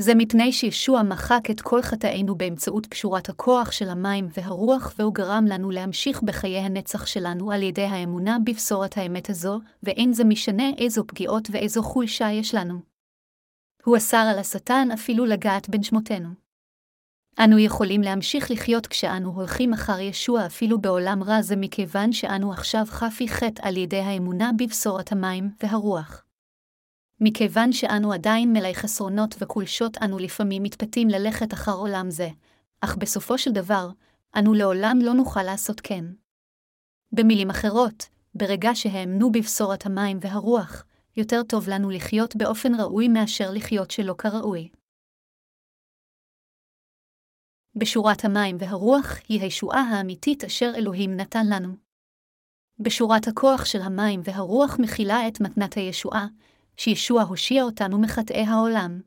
[0.00, 5.44] זה מפני שישוע מחק את כל חטאינו באמצעות קשורת הכוח של המים והרוח, והוא גרם
[5.48, 11.06] לנו להמשיך בחיי הנצח שלנו על ידי האמונה בבשורת האמת הזו, ואין זה משנה איזו
[11.06, 12.80] פגיעות ואיזו חולשה יש לנו.
[13.84, 16.28] הוא אסר על השטן אפילו לגעת בין שמותינו.
[17.44, 22.84] אנו יכולים להמשיך לחיות כשאנו הולכים אחר ישוע אפילו בעולם רע זה מכיוון שאנו עכשיו
[22.86, 26.24] חפי חטא על ידי האמונה בבשורת המים והרוח.
[27.20, 32.28] מכיוון שאנו עדיין מלאי חסרונות וקולשות, אנו לפעמים מתפתים ללכת אחר עולם זה,
[32.80, 33.90] אך בסופו של דבר,
[34.38, 36.04] אנו לעולם לא נוכל לעשות כן.
[37.12, 40.84] במילים אחרות, ברגע שהאמנו בבשורת המים והרוח,
[41.16, 44.68] יותר טוב לנו לחיות באופן ראוי מאשר לחיות שלא כראוי.
[47.74, 51.76] בשורת המים והרוח היא הישועה האמיתית אשר אלוהים נתן לנו.
[52.78, 56.26] בשורת הכוח של המים והרוח מכילה את מתנת הישועה,
[56.80, 59.00] שישוע הושיע אותנו מחטאי העולם.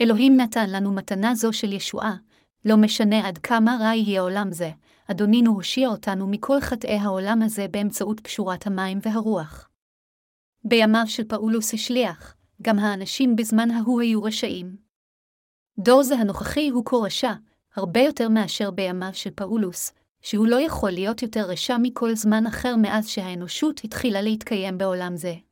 [0.00, 2.16] אלוהים נתן לנו מתנה זו של ישועה,
[2.64, 4.70] לא משנה עד כמה רע יהיה עולם זה,
[5.10, 9.68] אדונינו הושיע אותנו מכל חטאי העולם הזה באמצעות קשורת המים והרוח.
[10.64, 14.76] בימיו של פאולוס השליח, גם האנשים בזמן ההוא היו רשעים.
[15.78, 17.32] דור זה הנוכחי הוא כה רשע,
[17.76, 22.76] הרבה יותר מאשר בימיו של פאולוס, שהוא לא יכול להיות יותר רשע מכל זמן אחר
[22.76, 25.45] מאז שהאנושות התחילה להתקיים בעולם זה.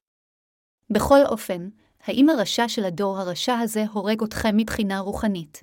[0.90, 1.68] בכל אופן,
[2.04, 5.62] האם הרשע של הדור הרשע הזה הורג אתכם מבחינה רוחנית?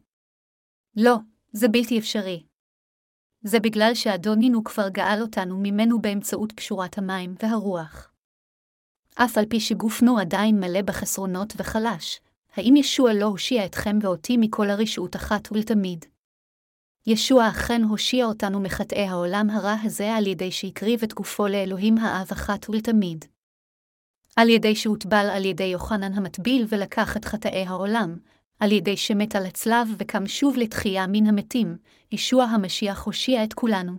[0.95, 1.15] לא,
[1.51, 2.43] זה בלתי אפשרי.
[3.43, 8.11] זה בגלל שאדונינו כבר גאל אותנו ממנו באמצעות קשורת המים והרוח.
[9.15, 12.19] אף על פי שגופנו עדיין מלא בחסרונות וחלש,
[12.55, 16.05] האם ישוע לא הושיע אתכם ואותי מכל הרשעות אחת ולתמיד?
[17.07, 22.27] ישוע אכן הושיע אותנו מחטאי העולם הרע הזה על ידי שהקריב את גופו לאלוהים האב
[22.31, 23.25] אחת ולתמיד.
[24.41, 28.17] על ידי שהוטבל על ידי יוחנן המטביל ולקח את חטאי העולם,
[28.59, 31.77] על ידי שמת על הצלב וקם שוב לתחייה מן המתים,
[32.11, 33.93] ישוע המשיח הושיע את כולנו.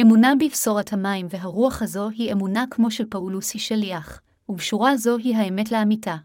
[0.00, 5.36] אמונה בבשורת המים והרוח הזו היא אמונה כמו של פאולוס היא שליח, ובשורה זו היא
[5.36, 6.16] האמת לאמיתה.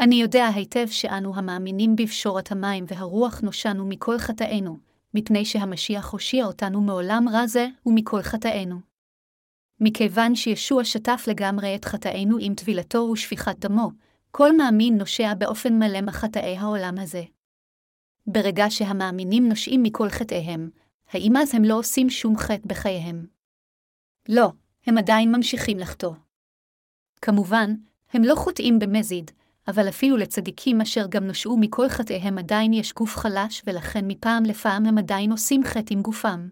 [0.00, 4.78] אני יודע היטב שאנו המאמינים בבשורת המים והרוח נושענו מכל חטאינו,
[5.14, 8.95] מפני שהמשיח הושיע אותנו מעולם רע זה ומכל חטאינו.
[9.80, 13.90] מכיוון שישוע שטף לגמרי את חטאינו עם טבילתו ושפיכת דמו,
[14.30, 17.22] כל מאמין נושע באופן מלא מחטאי העולם הזה.
[18.26, 20.70] ברגע שהמאמינים נושעים מכל חטאיהם,
[21.10, 23.26] האם אז הם לא עושים שום חטא בחייהם?
[24.28, 24.52] לא,
[24.86, 26.14] הם עדיין ממשיכים לחטוא.
[27.22, 27.74] כמובן,
[28.12, 29.30] הם לא חוטאים במזיד,
[29.68, 34.86] אבל אפילו לצדיקים אשר גם נושעו מכל חטאיהם עדיין יש גוף חלש, ולכן מפעם לפעם
[34.86, 36.48] הם עדיין עושים חטא עם גופם.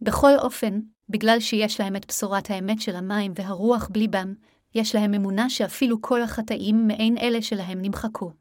[0.00, 4.34] בכל אופן, בגלל שיש להם את בשורת האמת של המים והרוח בליבם,
[4.74, 8.32] יש להם אמונה שאפילו כל החטאים מעין אלה שלהם נמחקו.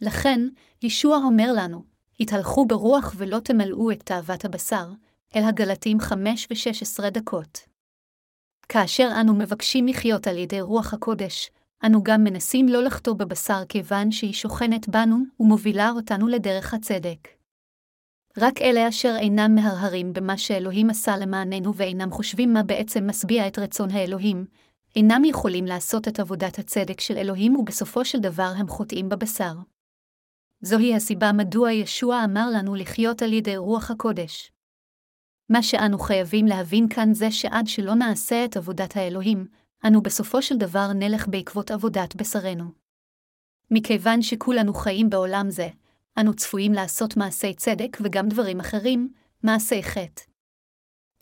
[0.00, 0.40] לכן,
[0.82, 1.84] ישוע אומר לנו,
[2.20, 4.88] התהלכו ברוח ולא תמלאו את תאוות הבשר,
[5.36, 7.58] אל הגלתים חמש ושש עשרה דקות.
[8.68, 11.50] כאשר אנו מבקשים לחיות על ידי רוח הקודש,
[11.86, 17.37] אנו גם מנסים לא לחטוא בבשר כיוון שהיא שוכנת בנו ומובילה אותנו לדרך הצדק.
[18.40, 23.58] רק אלה אשר אינם מהרהרים במה שאלוהים עשה למעננו ואינם חושבים מה בעצם משביע את
[23.58, 24.46] רצון האלוהים,
[24.96, 29.52] אינם יכולים לעשות את עבודת הצדק של אלוהים ובסופו של דבר הם חוטאים בבשר.
[30.60, 34.52] זוהי הסיבה מדוע ישוע אמר לנו לחיות על ידי רוח הקודש.
[35.48, 39.46] מה שאנו חייבים להבין כאן זה שעד שלא נעשה את עבודת האלוהים,
[39.86, 42.64] אנו בסופו של דבר נלך בעקבות עבודת בשרנו.
[43.70, 45.68] מכיוון שכולנו חיים בעולם זה,
[46.20, 49.08] אנו צפויים לעשות מעשי צדק וגם דברים אחרים,
[49.42, 50.22] מעשי חטא.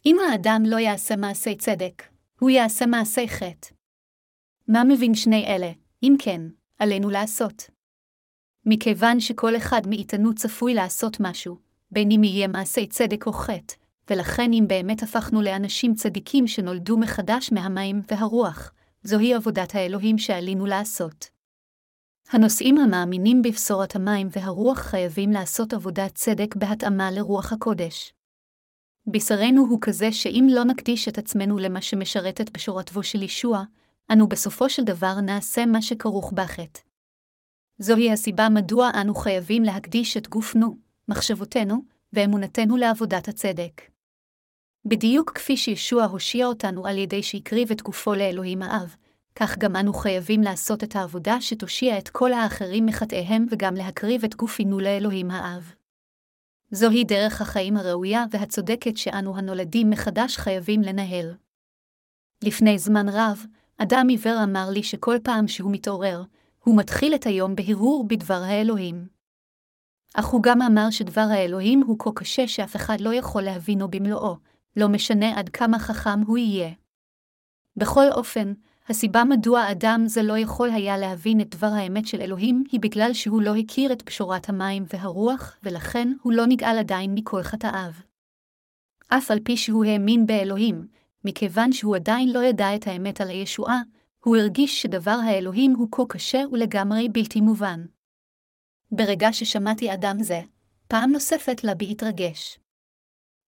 [0.06, 2.02] אם האדם לא יעשה מעשי צדק,
[2.40, 3.68] הוא יעשה מעשי חטא.
[4.68, 6.42] מה מבין שני אלה, אם כן,
[6.78, 7.70] עלינו לעשות?
[8.66, 11.58] מכיוון שכל אחד מאיתנו צפוי לעשות משהו,
[11.90, 13.74] בין אם יהיה מעשי צדק או חטא,
[14.10, 21.35] ולכן אם באמת הפכנו לאנשים צדיקים שנולדו מחדש מהמים והרוח, זוהי עבודת האלוהים שעלינו לעשות.
[22.30, 28.12] הנושאים המאמינים בבשורת המים והרוח חייבים לעשות עבודת צדק בהתאמה לרוח הקודש.
[29.06, 33.62] בשרנו הוא כזה שאם לא נקדיש את עצמנו למה שמשרת את בשורתו של ישוע,
[34.12, 36.80] אנו בסופו של דבר נעשה מה שכרוך בחטא.
[37.78, 40.76] זוהי הסיבה מדוע אנו חייבים להקדיש את גופנו,
[41.08, 43.82] מחשבותינו ואמונתנו לעבודת הצדק.
[44.84, 48.96] בדיוק כפי שישוע הושיע אותנו על ידי שהקריב את גופו לאלוהים האב,
[49.38, 54.34] כך גם אנו חייבים לעשות את העבודה שתושיע את כל האחרים מחטאיהם וגם להקריב את
[54.34, 55.72] גופינו לאלוהים האב.
[56.70, 61.34] זוהי דרך החיים הראויה והצודקת שאנו הנולדים מחדש חייבים לנהל.
[62.44, 63.46] לפני זמן רב,
[63.78, 66.22] אדם עיוור אמר לי שכל פעם שהוא מתעורר,
[66.64, 69.08] הוא מתחיל את היום בהרהור בדבר האלוהים.
[70.14, 74.36] אך הוא גם אמר שדבר האלוהים הוא כה קשה שאף אחד לא יכול להבינו במלואו,
[74.76, 76.70] לא משנה עד כמה חכם הוא יהיה.
[77.76, 78.52] בכל אופן,
[78.88, 83.12] הסיבה מדוע אדם זה לא יכול היה להבין את דבר האמת של אלוהים, היא בגלל
[83.12, 87.90] שהוא לא הכיר את פשורת המים והרוח, ולכן הוא לא נגאל עדיין מכל חטאיו.
[89.08, 90.86] אף על פי שהוא האמין באלוהים,
[91.24, 93.80] מכיוון שהוא עדיין לא ידע את האמת על הישועה,
[94.24, 97.84] הוא הרגיש שדבר האלוהים הוא כה קשה ולגמרי בלתי מובן.
[98.90, 100.40] ברגע ששמעתי אדם זה,
[100.88, 102.58] פעם נוספת לבי התרגש.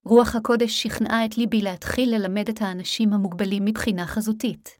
[0.04, 4.77] רוח הקודש שכנעה את ליבי להתחיל ללמד את האנשים המוגבלים מבחינה חזותית.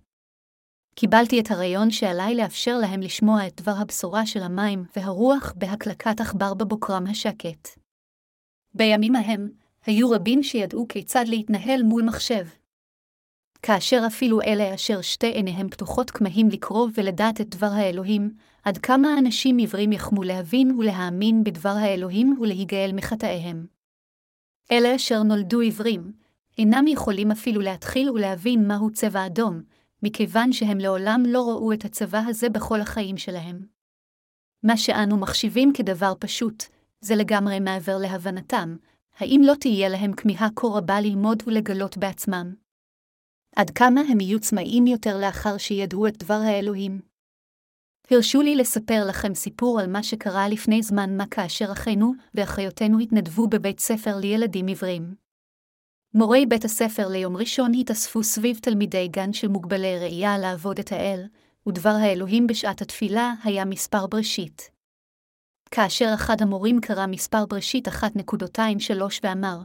[1.00, 6.54] קיבלתי את הרעיון שעליי לאפשר להם לשמוע את דבר הבשורה של המים והרוח בהקלקת עכבר
[6.54, 7.68] בבוקרם השקט.
[8.74, 9.50] בימים ההם,
[9.86, 12.46] היו רבים שידעו כיצד להתנהל מול מחשב.
[13.62, 18.30] כאשר אפילו אלה אשר שתי עיניהם פתוחות כמהים לקרוא ולדעת את דבר האלוהים,
[18.64, 23.66] עד כמה אנשים עיוורים יחמו להבין ולהאמין בדבר האלוהים ולהיגאל מחטאיהם.
[24.72, 26.12] אלה אשר נולדו עיוורים,
[26.58, 29.62] אינם יכולים אפילו להתחיל ולהבין מהו צבע אדום,
[30.02, 33.66] מכיוון שהם לעולם לא ראו את הצבא הזה בכל החיים שלהם.
[34.62, 36.64] מה שאנו מחשיבים כדבר פשוט,
[37.00, 38.76] זה לגמרי מעבר להבנתם,
[39.18, 42.54] האם לא תהיה להם כמיהה כה רבה ללמוד ולגלות בעצמם?
[43.56, 47.00] עד כמה הם יהיו צמאים יותר לאחר שידעו את דבר האלוהים?
[48.10, 53.48] הרשו לי לספר לכם סיפור על מה שקרה לפני זמן מה כאשר אחינו ואחיותינו התנדבו
[53.48, 55.27] בבית ספר לילדים עיוורים.
[56.14, 61.24] מורי בית הספר ליום ראשון התאספו סביב תלמידי גן של מוגבלי ראייה לעבוד את האל,
[61.66, 64.70] ודבר האלוהים בשעת התפילה היה מספר בראשית.
[65.70, 67.92] כאשר אחד המורים קרא מספר בראשית 1.23
[69.22, 69.58] ואמר,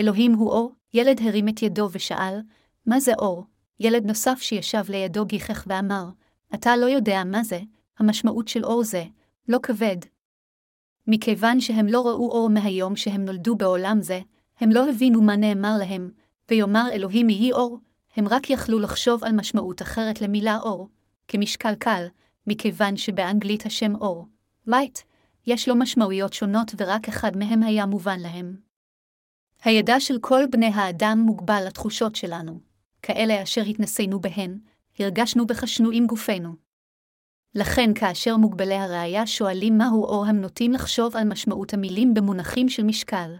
[0.00, 2.40] אלוהים הוא אור, ילד הרים את ידו ושאל,
[2.86, 3.44] מה זה אור?
[3.80, 6.04] ילד נוסף שישב לידו גיחך ואמר,
[6.54, 7.60] אתה לא יודע מה זה,
[7.98, 9.04] המשמעות של אור זה,
[9.48, 9.96] לא כבד.
[11.06, 14.20] מכיוון שהם לא ראו אור מהיום שהם נולדו בעולם זה,
[14.60, 16.10] הם לא הבינו מה נאמר להם,
[16.50, 17.78] ויאמר אלוהים יהי אור,
[18.16, 20.88] הם רק יכלו לחשוב על משמעות אחרת למילה אור,
[21.28, 22.06] כמשקל קל,
[22.46, 24.26] מכיוון שבאנגלית השם אור,
[24.68, 25.02] light,
[25.46, 28.56] יש לו משמעויות שונות ורק אחד מהם היה מובן להם.
[29.64, 32.60] הידע של כל בני האדם מוגבל לתחושות שלנו,
[33.02, 34.58] כאלה אשר התנסינו בהן,
[34.98, 36.54] הרגשנו וחשנו עם גופנו.
[37.54, 42.82] לכן כאשר מוגבלי הראייה שואלים מהו אור הם נוטים לחשוב על משמעות המילים במונחים של
[42.82, 43.34] משקל.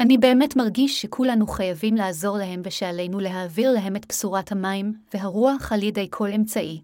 [0.00, 5.82] אני באמת מרגיש שכולנו חייבים לעזור להם ושעלינו להעביר להם את בשורת המים והרוח על
[5.82, 6.82] ידי כל אמצעי.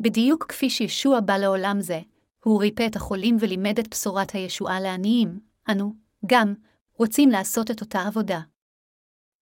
[0.00, 2.00] בדיוק כפי שישוע בא לעולם זה,
[2.44, 5.92] הוא ריפא את החולים ולימד את בשורת הישועה לעניים, אנו,
[6.26, 6.54] גם,
[6.98, 8.40] רוצים לעשות את אותה עבודה.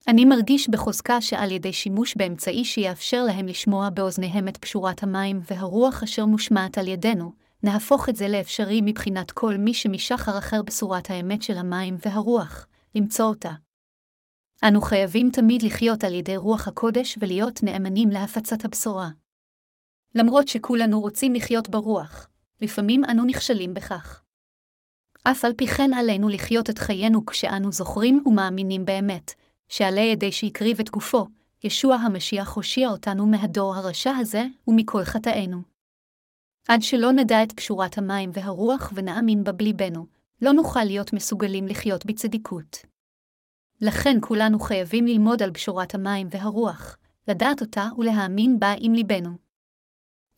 [0.08, 6.02] אני מרגיש בחוזקה שעל ידי שימוש באמצעי שיאפשר להם לשמוע באוזניהם את פשורת המים והרוח
[6.02, 11.42] אשר מושמעת על ידינו, נהפוך את זה לאפשרי מבחינת כל מי שמשחר אחר בשורת האמת
[11.42, 13.50] של המים והרוח, למצוא אותה.
[14.68, 19.08] אנו חייבים תמיד לחיות על ידי רוח הקודש ולהיות נאמנים להפצת הבשורה.
[20.14, 22.28] למרות שכולנו רוצים לחיות ברוח,
[22.60, 24.22] לפעמים אנו נכשלים בכך.
[25.24, 29.34] אף על פי כן עלינו לחיות את חיינו כשאנו זוכרים ומאמינים באמת,
[29.68, 31.26] שעלי ידי שהקריב את גופו,
[31.64, 35.62] ישוע המשיח הושיע אותנו מהדור הרשע הזה ומכל חטאינו.
[36.70, 40.06] עד שלא נדע את פשורת המים והרוח ונאמין בה בליבנו,
[40.42, 42.76] לא נוכל להיות מסוגלים לחיות בצדיקות.
[43.80, 46.96] לכן כולנו חייבים ללמוד על פשורת המים והרוח,
[47.28, 49.30] לדעת אותה ולהאמין בה עם ליבנו.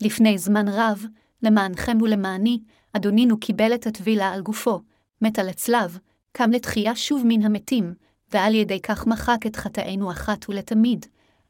[0.02, 1.06] לפני זמן רב,
[1.42, 2.60] למענכם ולמעני,
[2.92, 4.80] אדונינו קיבל את הטבילה על גופו,
[5.20, 5.98] מת על הצלב,
[6.32, 7.94] קם לתחייה שוב מן המתים,
[8.30, 11.06] ועל ידי כך מחק את חטאינו אחת ולתמיד.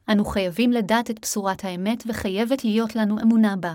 [0.09, 3.73] אנו חייבים לדעת את בשורת האמת וחייבת להיות לנו אמונה בה.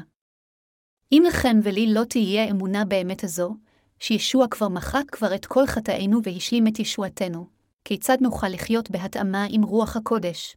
[1.13, 3.57] אם לכן ולי לא תהיה אמונה באמת הזו,
[3.99, 7.47] שישוע כבר מחק כבר את כל חטאינו והשלים את ישועתנו,
[7.85, 10.57] כיצד נוכל לחיות בהתאמה עם רוח הקודש?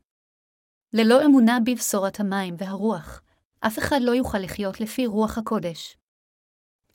[0.94, 3.22] ללא אמונה בבשורת המים והרוח,
[3.60, 5.98] אף אחד לא יוכל לחיות לפי רוח הקודש.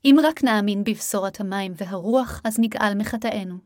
[0.04, 3.58] אם רק נאמין בבשורת המים והרוח, אז נגאל מחטאינו.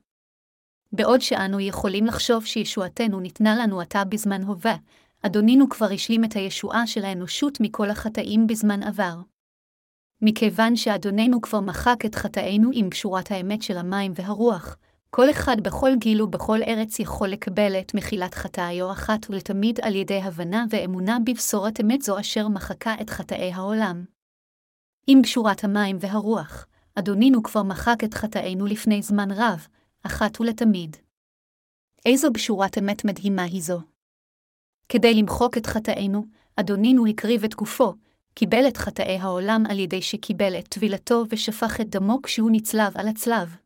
[0.92, 4.76] בעוד שאנו יכולים לחשוב שישועתנו ניתנה לנו עתה בזמן הווה,
[5.22, 9.29] אדונינו כבר השלים את הישועה של האנושות מכל החטאים בזמן עבר.
[10.22, 14.76] מכיוון שאדוננו כבר מחק את חטאינו עם פשורת האמת של המים והרוח,
[15.10, 20.20] כל אחד בכל גיל ובכל ארץ יכול לקבל את מחילת חטאיו אחת ולתמיד על ידי
[20.22, 24.04] הבנה ואמונה בבשורת אמת זו אשר מחקה את חטאי העולם.
[25.06, 29.66] עם פשורת המים והרוח, אדונינו כבר מחק את חטאינו לפני זמן רב,
[30.02, 30.96] אחת ולתמיד.
[32.06, 33.80] איזו בשורת אמת מדהימה היא זו.
[34.88, 36.24] כדי למחוק את חטאינו,
[36.56, 37.94] אדונינו הקריב את גופו,
[38.34, 43.08] קיבל את חטאי העולם על ידי שקיבל את טבילתו ושפך את דמו כשהוא נצלב על
[43.08, 43.56] הצלב.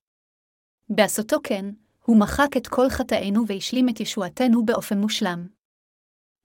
[0.89, 1.65] בעשותו כן,
[2.05, 5.47] הוא מחק את כל חטאינו והשלים את ישועתנו באופן מושלם.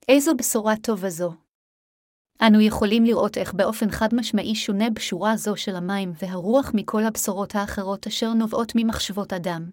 [0.08, 1.32] איזו בשורה טובה זו!
[2.46, 8.06] אנו יכולים לראות איך באופן חד-משמעי שונה בשורה זו של המים והרוח מכל הבשורות האחרות
[8.06, 9.70] אשר נובעות ממחשבות אדם.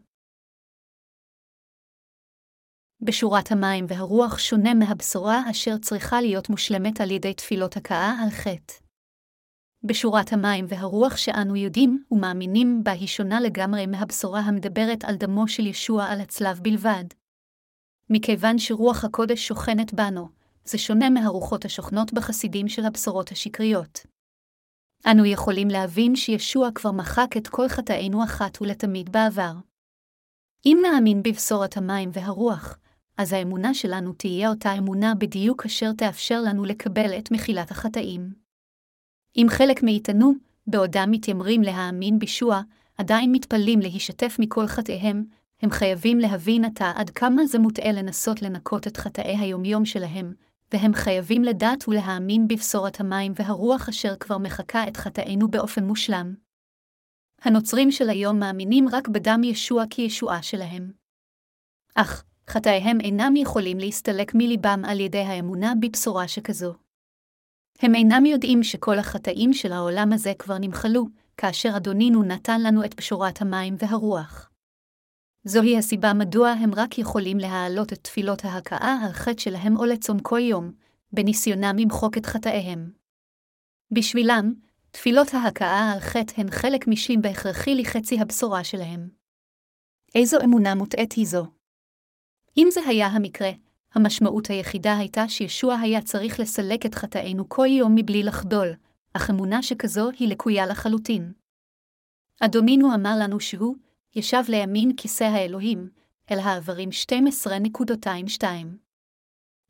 [3.02, 8.74] בשורת המים והרוח שונה מהבשורה אשר צריכה להיות מושלמת על ידי תפילות הכאה על חטא.
[9.84, 15.66] בשורת המים והרוח שאנו יודעים ומאמינים בה היא שונה לגמרי מהבשורה המדברת על דמו של
[15.66, 17.04] ישוע על הצלב בלבד.
[18.10, 20.30] מכיוון שרוח הקודש שוכנת בנו,
[20.64, 24.00] זה שונה מהרוחות השוכנות בחסידים של הבשורות השקריות.
[25.12, 29.54] אנו יכולים להבין שישוע כבר מחק את כל חטאינו אחת ולתמיד בעבר.
[30.66, 32.78] אם נאמין בבשורת המים והרוח,
[33.18, 38.34] אז האמונה שלנו תהיה אותה אמונה בדיוק אשר תאפשר לנו לקבל את מחילת החטאים.
[39.38, 40.34] אם חלק מאיתנו,
[40.68, 42.62] בעודם מתיימרים להאמין בישוע,
[42.98, 45.26] עדיין מתפללים להישתף מכל חטאיהם,
[45.62, 50.34] הם חייבים להבין עתה עד כמה זה מוטעה לנסות לנקות את חטאי היומיום שלהם,
[50.74, 56.36] והם חייבים לדעת ולהאמין בבשורת המים והרוח אשר כבר מחקה את חטאינו באופן מושלם.
[57.42, 60.92] הנוצרים של היום מאמינים רק בדם ישוע כישועה שלהם.
[61.96, 66.74] אך, חטאיהם אינם יכולים להסתלק מליבם על ידי האמונה בבשורה שכזו.
[67.80, 71.06] הם אינם יודעים שכל החטאים של העולם הזה כבר נמחלו,
[71.38, 74.50] כאשר אדונינו נתן לנו את בשורת המים והרוח.
[75.44, 80.20] זוהי הסיבה מדוע הם רק יכולים להעלות את תפילות ההכאה על חטא שלהם או לצום
[80.20, 80.72] כל יום,
[81.12, 82.92] בניסיונם למחוק את חטאיהם.
[83.92, 84.54] בשבילם,
[84.92, 89.10] תפילות ההכאה על חטא הן חלק משלים בהכרחי לחצי הבשורה שלהם.
[90.16, 91.57] איזו אמונה מוטעית היא זו?
[92.58, 93.52] אם זה היה המקרה,
[93.94, 98.74] המשמעות היחידה הייתה שישוע היה צריך לסלק את חטאינו כל יום מבלי לחדול,
[99.14, 101.32] אך אמונה שכזו היא לקויה לחלוטין.
[102.40, 103.76] אדונינו אמר לנו שהוא
[104.16, 105.90] ישב לימין כיסא האלוהים,
[106.32, 106.90] אל העברים
[108.42, 108.44] 12.22.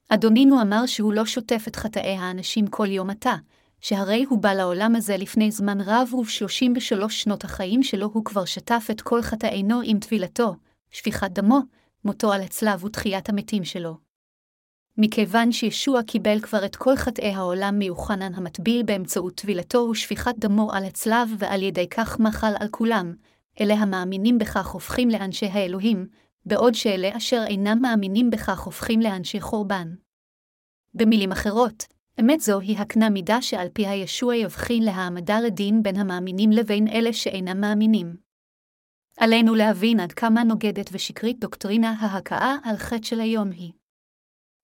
[0.09, 3.35] אדונינו אמר שהוא לא שוטף את חטאי האנשים כל יום עתה,
[3.81, 8.87] שהרי הוא בא לעולם הזה לפני זמן רב וב-33 שנות החיים שלו הוא כבר שטף
[8.91, 10.55] את כל חטאינו עם טבילתו,
[10.91, 11.59] שפיכת דמו,
[12.05, 13.97] מותו על הצלב ותחיית המתים שלו.
[14.97, 20.83] מכיוון שישוע קיבל כבר את כל חטאי העולם מיוחנן המטביל באמצעות טבילתו ושפיכת דמו על
[20.83, 23.13] הצלב ועל ידי כך מחל על כולם,
[23.61, 26.07] אלה המאמינים בכך הופכים לאנשי האלוהים,
[26.45, 29.95] בעוד שאלה אשר אינם מאמינים בכך הופכים לאנשי חורבן.
[30.93, 31.83] במילים אחרות,
[32.19, 37.13] אמת זו היא הקנה מידה שעל פיה ישוע יבחין להעמדה לדין בין המאמינים לבין אלה
[37.13, 38.26] שאינם מאמינים.
[39.17, 43.71] עלינו להבין עד כמה נוגדת ושקרית דוקטרינה ההכאה על חטא של היום היא.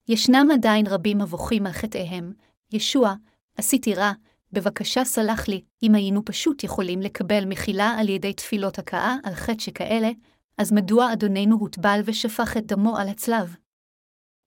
[0.07, 2.33] ישנם עדיין רבים מבוכים על חטאיהם,
[2.71, 3.13] ישוע,
[3.57, 4.11] עשיתי רע,
[4.51, 9.59] בבקשה סלח לי, אם היינו פשוט יכולים לקבל מחילה על ידי תפילות הכאה על חטא
[9.59, 10.09] שכאלה,
[10.57, 13.55] אז מדוע אדוננו הוטבל ושפך את דמו על הצלב?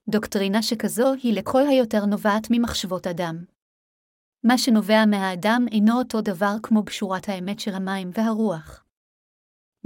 [0.09, 3.45] דוקטרינה שכזו היא לכל היותר נובעת ממחשבות אדם.
[4.45, 8.86] מה שנובע מהאדם אינו אותו דבר כמו בשורת האמת של המים והרוח.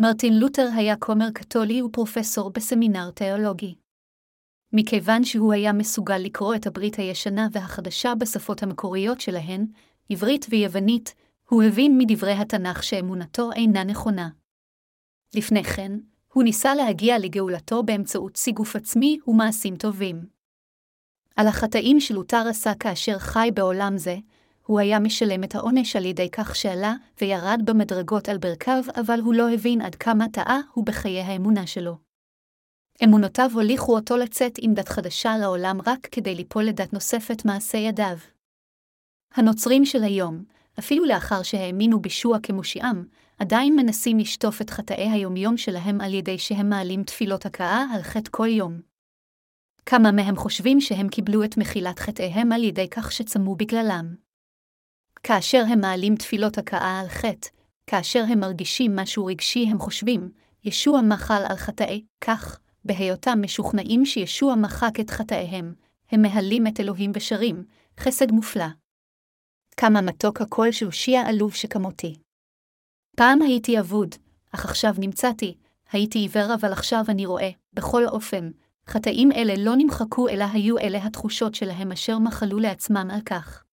[0.02, 3.74] מרטין לותר היה כומר קתולי ופרופסור בסמינר תיאולוגי.
[4.72, 9.66] מכיוון שהוא היה מסוגל לקרוא את הברית הישנה והחדשה בשפות המקוריות שלהן,
[10.10, 11.14] עברית ויוונית,
[11.48, 14.28] הוא הבין מדברי התנ"ך שאמונתו אינה נכונה.
[15.34, 15.92] לפני כן,
[16.32, 20.26] הוא ניסה להגיע לגאולתו באמצעות סיגוף עצמי ומעשים טובים.
[21.36, 24.16] על החטאים שלותר עשה כאשר חי בעולם זה,
[24.70, 29.34] הוא היה משלם את העונש על ידי כך שעלה וירד במדרגות על ברכיו, אבל הוא
[29.34, 31.96] לא הבין עד כמה טעה הוא בחיי האמונה שלו.
[33.04, 38.16] אמונותיו הוליכו אותו לצאת עם דת חדשה לעולם רק כדי ליפול לדת נוספת מעשה ידיו.
[39.34, 40.44] הנוצרים של היום,
[40.78, 43.04] אפילו לאחר שהאמינו בישוע כמושיעם,
[43.38, 48.30] עדיין מנסים לשטוף את חטאי היומיום שלהם על ידי שהם מעלים תפילות הכאה על חטא
[48.30, 48.80] כל יום.
[49.86, 54.29] כמה מהם חושבים שהם קיבלו את מחילת חטאיהם על ידי כך שצמו בגללם.
[55.22, 57.48] כאשר הם מעלים תפילות הכאה על חטא,
[57.86, 60.30] כאשר הם מרגישים משהו רגשי הם חושבים,
[60.64, 65.74] ישוע מחל על חטאי, כך, בהיותם משוכנעים שישוע מחק את חטאיהם,
[66.10, 67.64] הם מהלים את אלוהים ושרים,
[68.00, 68.66] חסד מופלא.
[69.76, 72.14] כמה מתוק הקול שהושיע עלוב שכמותי.
[73.16, 74.14] פעם הייתי אבוד,
[74.54, 75.56] אך עכשיו נמצאתי,
[75.92, 78.50] הייתי עיוור אבל עכשיו אני רואה, בכל אופן,
[78.86, 83.64] חטאים אלה לא נמחקו אלא היו אלה התחושות שלהם אשר מחלו לעצמם על כך.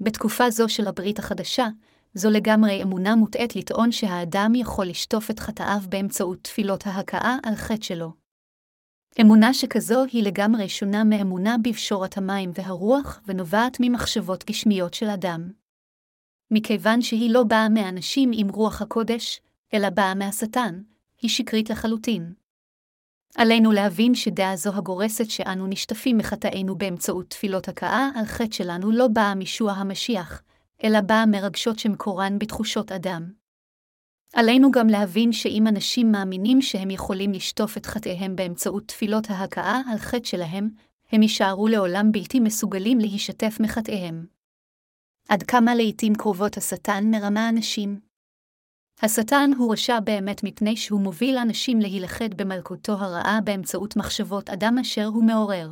[0.00, 1.66] בתקופה זו של הברית החדשה,
[2.14, 7.84] זו לגמרי אמונה מוטעית לטעון שהאדם יכול לשטוף את חטאיו באמצעות תפילות ההכאה על חטא
[7.84, 8.12] שלו.
[9.20, 15.50] אמונה שכזו היא לגמרי שונה מאמונה בפשורת המים והרוח, ונובעת ממחשבות גשמיות של אדם.
[16.50, 19.40] מכיוון שהיא לא באה מאנשים עם רוח הקודש,
[19.74, 20.82] אלא באה מהשטן,
[21.22, 22.32] היא שקרית לחלוטין.
[23.36, 29.08] עלינו להבין שדעה זו הגורסת שאנו נשטפים מחטאינו באמצעות תפילות הכאה על חטא שלנו לא
[29.08, 30.42] באה מישוע המשיח,
[30.84, 33.32] אלא באה מרגשות שמקורן בתחושות אדם.
[34.34, 39.98] עלינו גם להבין שאם אנשים מאמינים שהם יכולים לשטוף את חטאיהם באמצעות תפילות ההכאה על
[39.98, 40.68] חטא שלהם,
[41.12, 44.26] הם יישארו לעולם בלתי מסוגלים להישטף מחטאיהם.
[45.28, 48.07] עד כמה לעתים קרובות השטן מרמה אנשים?
[49.02, 55.04] השטן הוא רשע באמת מפני שהוא מוביל אנשים להילכד במלכותו הרעה באמצעות מחשבות אדם אשר
[55.04, 55.70] הוא מעורר.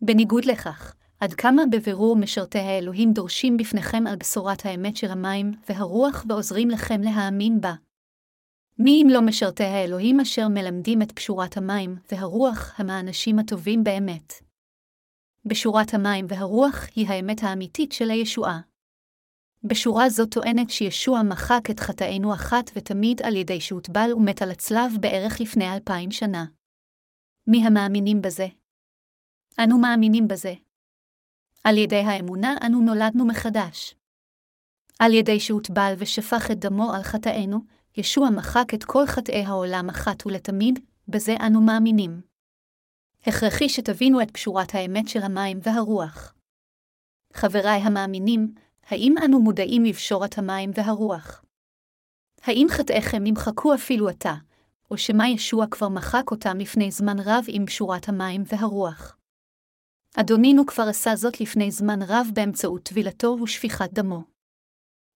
[0.00, 6.24] בניגוד לכך, עד כמה בבירור משרתי האלוהים דורשים בפניכם על בשורת האמת של המים והרוח
[6.28, 7.74] ועוזרים לכם להאמין בה.
[8.78, 14.32] מי אם לא משרתי האלוהים אשר מלמדים את פשורת המים והרוח הם האנשים הטובים באמת.
[15.44, 18.60] בשורת המים והרוח היא האמת האמיתית של הישועה.
[19.64, 24.92] בשורה זו טוענת שישוע מחק את חטאינו אחת ותמיד על ידי שהוטבל ומת על הצלב
[25.00, 26.44] בערך לפני אלפיים שנה.
[27.46, 28.46] מי המאמינים בזה?
[29.64, 30.54] אנו מאמינים בזה.
[31.64, 33.94] על ידי האמונה אנו נולדנו מחדש.
[34.98, 37.58] על ידי שהוטבל ושפך את דמו על חטאינו,
[37.96, 42.20] ישוע מחק את כל חטאי העולם אחת ולתמיד, בזה אנו מאמינים.
[43.26, 46.34] הכרחי שתבינו את פשורת האמת של המים והרוח.
[47.32, 48.54] חבריי המאמינים,
[48.86, 51.44] האם אנו מודעים לבשורת המים והרוח?
[52.42, 54.34] האם חטאיכם נמחקו אפילו עתה,
[54.90, 59.16] או שמא ישוע כבר מחק אותם לפני זמן רב עם שורת המים והרוח?
[60.16, 64.22] אדונינו כבר עשה זאת לפני זמן רב באמצעות טבילתו ושפיכת דמו.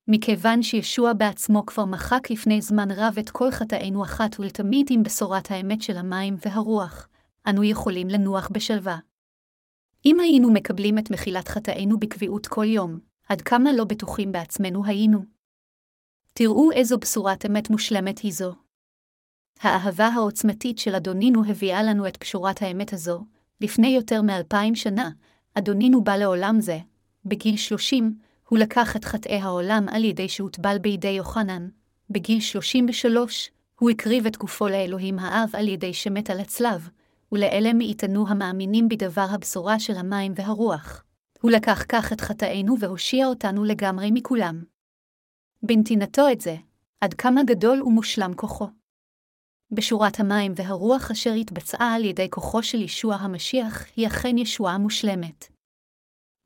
[0.08, 5.50] מכיוון שישוע בעצמו כבר מחק לפני זמן רב את כל חטאינו אחת ולתמיד עם בשורת
[5.50, 7.08] האמת של המים והרוח,
[7.48, 8.98] אנו יכולים לנוח בשלווה.
[10.04, 12.98] אם היינו מקבלים את מחילת חטאינו בקביעות כל יום,
[13.28, 15.18] עד כמה לא בטוחים בעצמנו היינו.
[16.32, 18.54] תראו איזו בשורת אמת מושלמת היא זו.
[19.60, 23.24] האהבה העוצמתית של אדונינו הביאה לנו את פשורת האמת הזו,
[23.60, 25.10] לפני יותר מאלפיים שנה,
[25.54, 26.78] אדונינו בא לעולם זה,
[27.24, 28.18] בגיל שלושים,
[28.48, 31.68] הוא לקח את חטאי העולם על ידי שהוטבל בידי יוחנן,
[32.10, 36.88] בגיל שלושים ושלוש, הוא הקריב את גופו לאלוהים האב על ידי שמת על הצלב,
[37.32, 41.05] ולאלה מאיתנו המאמינים בדבר הבשורה של המים והרוח.
[41.46, 44.64] הוא לקח כך את חטאינו והושיע אותנו לגמרי מכולם.
[45.62, 46.56] בנתינתו את זה,
[47.00, 48.68] עד כמה גדול ומושלם כוחו.
[49.70, 55.46] בשורת המים והרוח אשר התבצעה על ידי כוחו של ישוע המשיח, היא אכן ישועה מושלמת.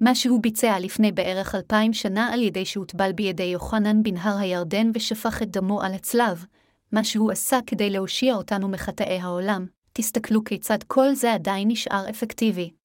[0.01, 5.43] מה שהוא ביצע לפני בערך אלפיים שנה על ידי שהוטבל בידי יוחנן בנהר הירדן ושפך
[5.43, 6.45] את דמו על הצלב,
[6.93, 12.80] מה שהוא עשה כדי להושיע אותנו מחטאי העולם, תסתכלו כיצד כל זה עדיין נשאר אפקטיבי.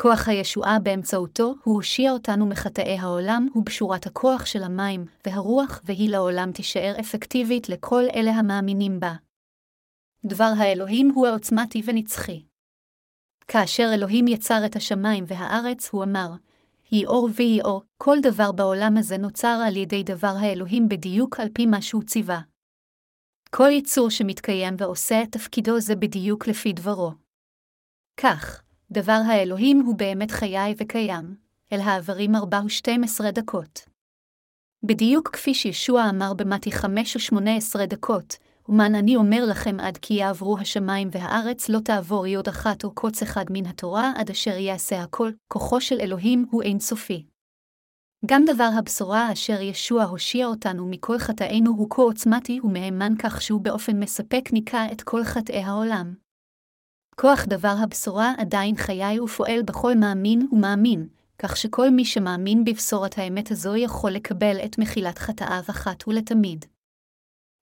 [0.00, 6.52] כוח הישועה באמצעותו הוא הושיע אותנו מחטאי העולם ובשורת הכוח של המים והרוח, והיא לעולם
[6.52, 9.14] תישאר אפקטיבית לכל אלה המאמינים בה.
[10.24, 12.42] דבר האלוהים הוא העוצמתי ונצחי.
[13.48, 16.28] כאשר אלוהים יצר את השמיים והארץ, הוא אמר,
[16.90, 21.48] היא אור והיא אור, כל דבר בעולם הזה נוצר על ידי דבר האלוהים בדיוק על
[21.54, 22.40] פי מה שהוא ציווה.
[23.50, 27.12] כל יצור שמתקיים ועושה את תפקידו זה בדיוק לפי דברו.
[28.20, 28.63] כך,
[28.94, 31.36] דבר האלוהים הוא באמת חיי וקיים,
[31.72, 33.80] אל העברים ארבע ושתים עשרה דקות.
[34.82, 38.36] בדיוק כפי שישוע אמר במתי חמש ושמונה עשרה דקות,
[38.68, 43.22] ומען אני אומר לכם עד כי יעברו השמיים והארץ לא תעבור יוד אחת או קוץ
[43.22, 47.26] אחד מן התורה עד אשר יעשה הכל, כוחו של אלוהים הוא אין סופי.
[48.26, 53.60] גם דבר הבשורה אשר ישוע הושיע אותנו מכל חטאינו הוא כה עוצמתי ומהימן כך שהוא
[53.60, 56.23] באופן מספק ניקה את כל חטאי העולם.
[57.20, 61.08] כוח דבר הבשורה עדיין חיי ופועל בכל מאמין ומאמין,
[61.38, 66.64] כך שכל מי שמאמין בבשורת האמת הזו יכול לקבל את מחילת חטאיו אחת ולתמיד.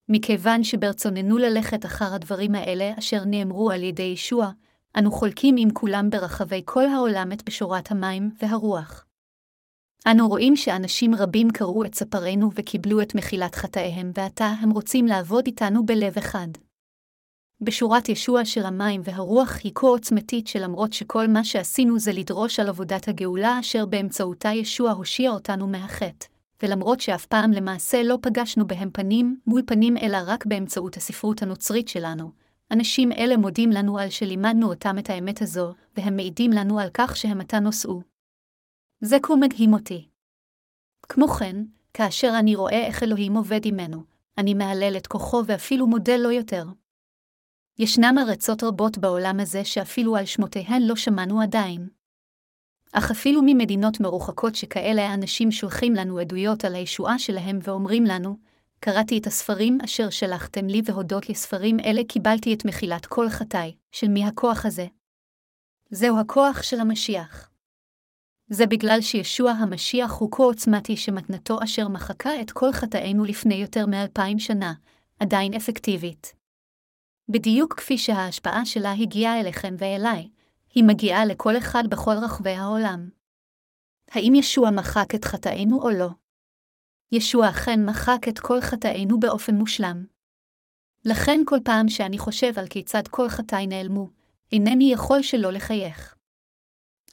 [0.09, 4.51] מכיוון שברצוננו ללכת אחר הדברים האלה אשר נאמרו על ידי ישוע,
[4.99, 9.05] אנו חולקים עם כולם ברחבי כל העולם את בשורת המים והרוח.
[10.07, 15.47] אנו רואים שאנשים רבים קראו את ספרינו וקיבלו את מחילת חטאיהם, ועתה הם רוצים לעבוד
[15.47, 16.49] איתנו בלב אחד.
[17.63, 22.69] בשורת ישוע של המים והרוח היא כה עוצמתית שלמרות שכל מה שעשינו זה לדרוש על
[22.69, 26.27] עבודת הגאולה אשר באמצעותה ישוע הושיע אותנו מהחטא.
[26.63, 31.89] ולמרות שאף פעם למעשה לא פגשנו בהם פנים מול פנים אלא רק באמצעות הספרות הנוצרית
[31.89, 32.31] שלנו,
[32.71, 37.17] אנשים אלה מודים לנו על שלימדנו אותם את האמת הזו, והם מעידים לנו על כך
[37.17, 38.01] שהם עתה נושאו.
[39.01, 40.09] זה כה מדהים אותי.
[41.09, 41.57] כמו כן,
[41.95, 44.03] כאשר אני רואה איך אלוהים עובד עמנו,
[44.39, 46.65] אני מהלל את כוחו ואפילו מודה לו יותר.
[47.79, 51.89] ישנם ארצות רבות בעולם הזה שאפילו על שמותיהן לא שמענו עדיין.
[52.93, 58.37] אך אפילו ממדינות מרוחקות שכאלה אנשים שולחים לנו עדויות על הישועה שלהם ואומרים לנו,
[58.81, 64.09] קראתי את הספרים אשר שלחתם לי והודות לספרים אלה קיבלתי את מחילת כל חטאי, של
[64.09, 64.87] מי הכוח הזה?
[65.91, 67.51] זהו הכוח של המשיח.
[68.49, 73.87] זה בגלל שישוע המשיח הוא כה עוצמתי שמתנתו אשר מחקה את כל חטאינו לפני יותר
[73.87, 74.73] מאלפיים שנה,
[75.21, 76.42] עדיין אפקטיבית.
[77.33, 80.29] בדיוק כפי שההשפעה שלה הגיעה אליכם ואליי,
[80.75, 83.09] היא מגיעה לכל אחד בכל רחבי העולם.
[84.11, 86.09] האם ישוע מחק את חטאינו או לא?
[87.13, 90.05] ישוע אכן מחק את כל חטאינו באופן מושלם.
[91.05, 94.09] לכן כל פעם שאני חושב על כיצד כל חטאי נעלמו,
[94.53, 96.15] אינני יכול שלא לחייך.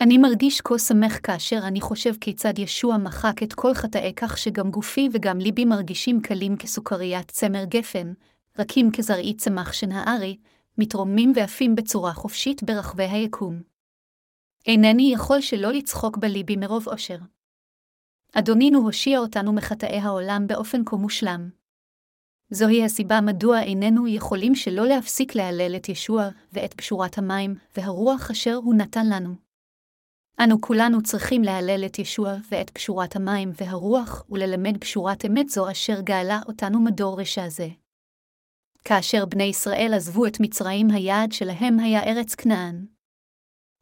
[0.02, 4.72] אני מרגיש כה שמח כאשר אני חושב כיצד ישוע מחק את כל חטאי כך שגם
[4.72, 8.14] גופי וגם ליבי מרגישים קלים כסוכריית צמר גפן,
[8.58, 10.38] רכים כזרעי צמח שנהרי,
[10.78, 13.62] מתרוממים ועפים בצורה חופשית ברחבי היקום.
[14.66, 17.18] אינני יכול שלא לצחוק בליבי מרוב אושר.
[18.34, 21.50] אדונינו הושיע אותנו מחטאי העולם באופן כה מושלם.
[22.50, 28.56] זוהי הסיבה מדוע איננו יכולים שלא להפסיק להלל את ישוע ואת פשורת המים והרוח אשר
[28.56, 29.36] הוא נתן לנו.
[30.44, 36.02] אנו כולנו צריכים להלל את ישוע ואת פשורת המים והרוח וללמד פשורת אמת זו אשר
[36.02, 37.68] גאלה אותנו מדור רשע זה.
[38.84, 42.86] כאשר בני ישראל עזבו את מצרים, היעד שלהם היה ארץ כנען.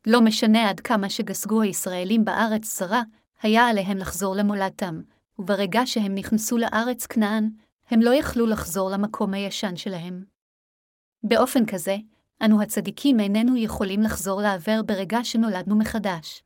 [0.08, 3.02] לא משנה עד כמה שגסגו הישראלים בארץ זרה,
[3.42, 5.02] היה עליהם לחזור למולדתם,
[5.40, 7.50] וברגע שהם נכנסו לארץ כנען,
[7.90, 10.24] הם לא יכלו לחזור למקום הישן שלהם.
[11.24, 11.98] באופן כזה,
[12.46, 16.44] אנו הצדיקים איננו יכולים לחזור לעבר ברגע שנולדנו מחדש.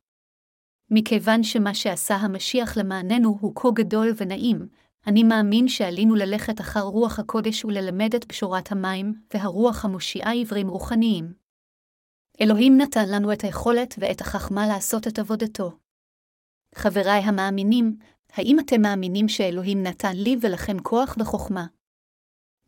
[0.90, 4.68] מכיוון שמה שעשה המשיח למעננו הוא כה גדול ונעים,
[5.08, 11.34] אני מאמין שעלינו ללכת אחר רוח הקודש וללמד את פשורת המים, והרוח המושיעה עברים רוחניים.
[12.42, 15.72] אלוהים נתן לנו את היכולת ואת החכמה לעשות את עבודתו.
[16.76, 17.98] חבריי המאמינים,
[18.34, 21.66] האם אתם מאמינים שאלוהים נתן לי ולכם כוח וחוכמה?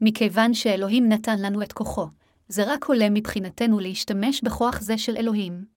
[0.02, 2.08] מכיוון שאלוהים נתן לנו את כוחו,
[2.48, 5.73] זה רק עולה מבחינתנו להשתמש בכוח זה של אלוהים.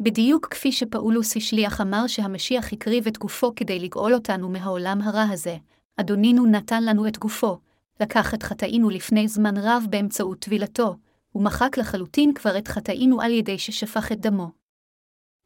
[0.00, 5.56] בדיוק כפי שפאולוס השליח אמר שהמשיח הקריב את גופו כדי לגאול אותנו מהעולם הרע הזה,
[5.96, 7.58] אדונינו נתן לנו את גופו,
[8.00, 10.96] לקח את חטאינו לפני זמן רב באמצעות טבילתו,
[11.34, 14.50] ומחק לחלוטין כבר את חטאינו על ידי ששפך את דמו.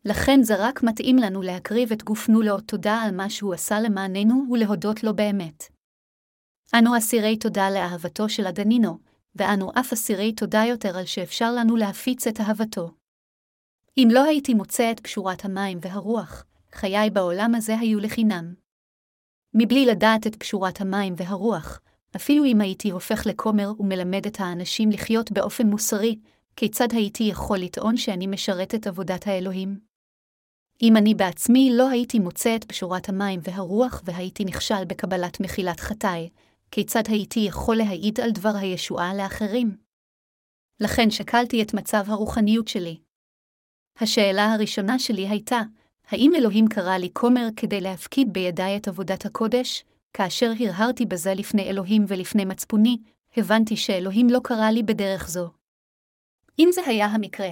[0.04, 4.46] לכן זה רק מתאים לנו להקריב את גופנו לאות תודה על מה שהוא עשה למעננו
[4.50, 5.64] ולהודות לו באמת.
[6.74, 8.98] אנו אסירי תודה לאהבתו של אדנינו,
[9.34, 13.01] ואנו אף אסירי תודה יותר על שאפשר לנו להפיץ את אהבתו.
[13.98, 18.54] אם לא הייתי מוצא את פשורת המים והרוח, חיי בעולם הזה היו לחינם.
[19.54, 21.80] מבלי לדעת את פשורת המים והרוח,
[22.16, 26.18] אפילו אם הייתי הופך לכומר ומלמד את האנשים לחיות באופן מוסרי,
[26.56, 29.80] כיצד הייתי יכול לטעון שאני משרת את עבודת האלוהים?
[30.82, 36.28] אם אני בעצמי לא הייתי מוצא את פשורת המים והרוח והייתי נכשל בקבלת מחילת חטאי,
[36.70, 39.76] כיצד הייתי יכול להעיד על דבר הישועה לאחרים?
[40.80, 43.11] לכן שקלתי את מצב הרוחניות שלי.
[44.00, 45.60] השאלה הראשונה שלי הייתה,
[46.08, 49.84] האם אלוהים קרא לי כומר כדי להפקיד בידיי את עבודת הקודש?
[50.12, 52.98] כאשר הרהרתי בזה לפני אלוהים ולפני מצפוני,
[53.36, 55.50] הבנתי שאלוהים לא קרא לי בדרך זו.
[56.58, 57.50] אם זה היה המקרה,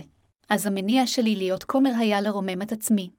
[0.49, 3.11] אז המניע שלי להיות כומר היה לרומם את עצמי.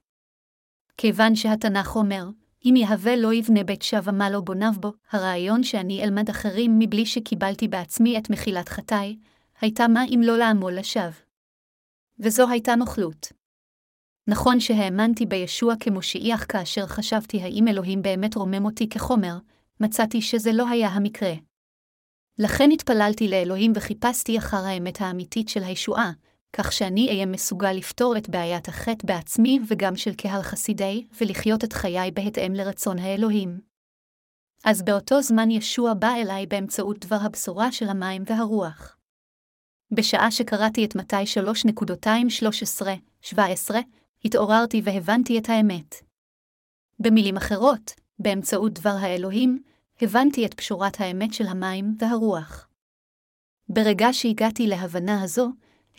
[0.96, 2.24] כיוון שהתנ"ך אומר,
[2.64, 7.06] אם יהווה לא יבנה בית שווה מה לא בוניו בו, הרעיון שאני אלמד אחרים מבלי
[7.06, 9.16] שקיבלתי בעצמי את מחילת חטאי,
[9.60, 11.31] הייתה מה אם לא לעמול לשווא.
[12.22, 13.32] וזו הייתה נוכלות.
[14.28, 19.38] נכון שהאמנתי בישוע כמושיע, אך כאשר חשבתי האם אלוהים באמת רומם אותי כחומר,
[19.80, 21.32] מצאתי שזה לא היה המקרה.
[22.38, 26.12] לכן התפללתי לאלוהים וחיפשתי אחר האמת האמיתית של הישועה,
[26.56, 31.72] כך שאני אהיה מסוגל לפתור את בעיית החטא בעצמי וגם של קהל חסידי, ולחיות את
[31.72, 33.60] חיי בהתאם לרצון האלוהים.
[34.64, 38.96] אז באותו זמן ישוע בא אליי באמצעות דבר הבשורה של המים והרוח.
[39.94, 41.22] בשעה שקראתי את מתי
[43.24, 43.34] 3.213-17,
[44.24, 45.94] התעוררתי והבנתי את האמת.
[46.98, 49.62] במילים אחרות, באמצעות דבר האלוהים,
[50.02, 52.68] הבנתי את פשורת האמת של המים והרוח.
[53.68, 55.50] ברגע שהגעתי להבנה הזו,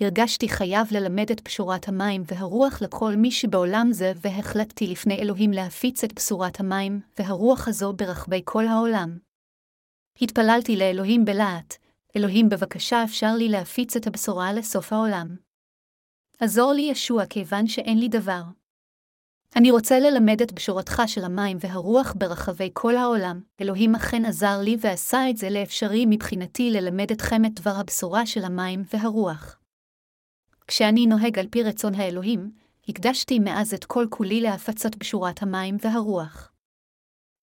[0.01, 6.03] הרגשתי חייב ללמד את פשורת המים והרוח לכל מי שבעולם זה, והחלטתי לפני אלוהים להפיץ
[6.03, 9.17] את בשורת המים והרוח הזו ברחבי כל העולם.
[10.21, 11.75] התפללתי לאלוהים בלהט,
[12.17, 15.35] אלוהים בבקשה אפשר לי להפיץ את הבשורה לסוף העולם.
[16.39, 18.41] עזור לי ישוע כיוון שאין לי דבר.
[19.55, 23.41] אני רוצה ללמד את בשורתך של המים והרוח ברחבי כל העולם.
[23.61, 28.43] אלוהים אכן עזר לי ועשה את זה לאפשרי מבחינתי ללמד אתכם את דבר הבשורה של
[28.43, 29.59] המים והרוח.
[30.67, 32.51] כשאני נוהג על פי רצון האלוהים,
[32.89, 36.51] הקדשתי מאז את כל כולי להפצת בשורת המים והרוח.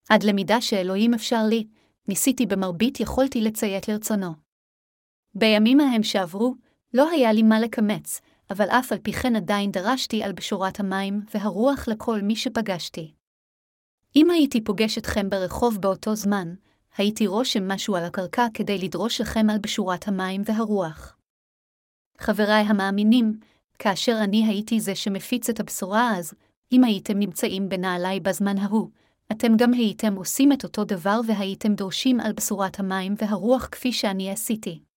[0.08, 1.66] עד למידה שאלוהים אפשר לי,
[2.08, 4.49] ניסיתי במרבית יכולתי לציית לרצונו.
[5.34, 6.54] בימים ההם שעברו,
[6.94, 8.20] לא היה לי מה לקמץ,
[8.50, 13.14] אבל אף על פי כן עדיין דרשתי על בשורת המים והרוח לכל מי שפגשתי.
[14.16, 16.54] אם הייתי פוגש אתכם ברחוב באותו זמן,
[16.96, 21.16] הייתי רושם משהו על הקרקע כדי לדרוש לכם על בשורת המים והרוח.
[22.18, 23.38] חבריי המאמינים,
[23.78, 26.34] כאשר אני הייתי זה שמפיץ את הבשורה אז,
[26.72, 28.90] אם הייתם נמצאים בנעליי בזמן ההוא,
[29.32, 34.30] אתם גם הייתם עושים את אותו דבר והייתם דורשים על בשורת המים והרוח כפי שאני
[34.30, 34.89] עשיתי.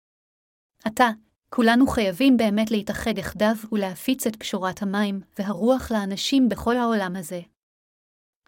[0.83, 1.09] עתה,
[1.49, 7.41] כולנו חייבים באמת להתאחד יחדיו ולהפיץ את פשורת המים והרוח לאנשים בכל העולם הזה.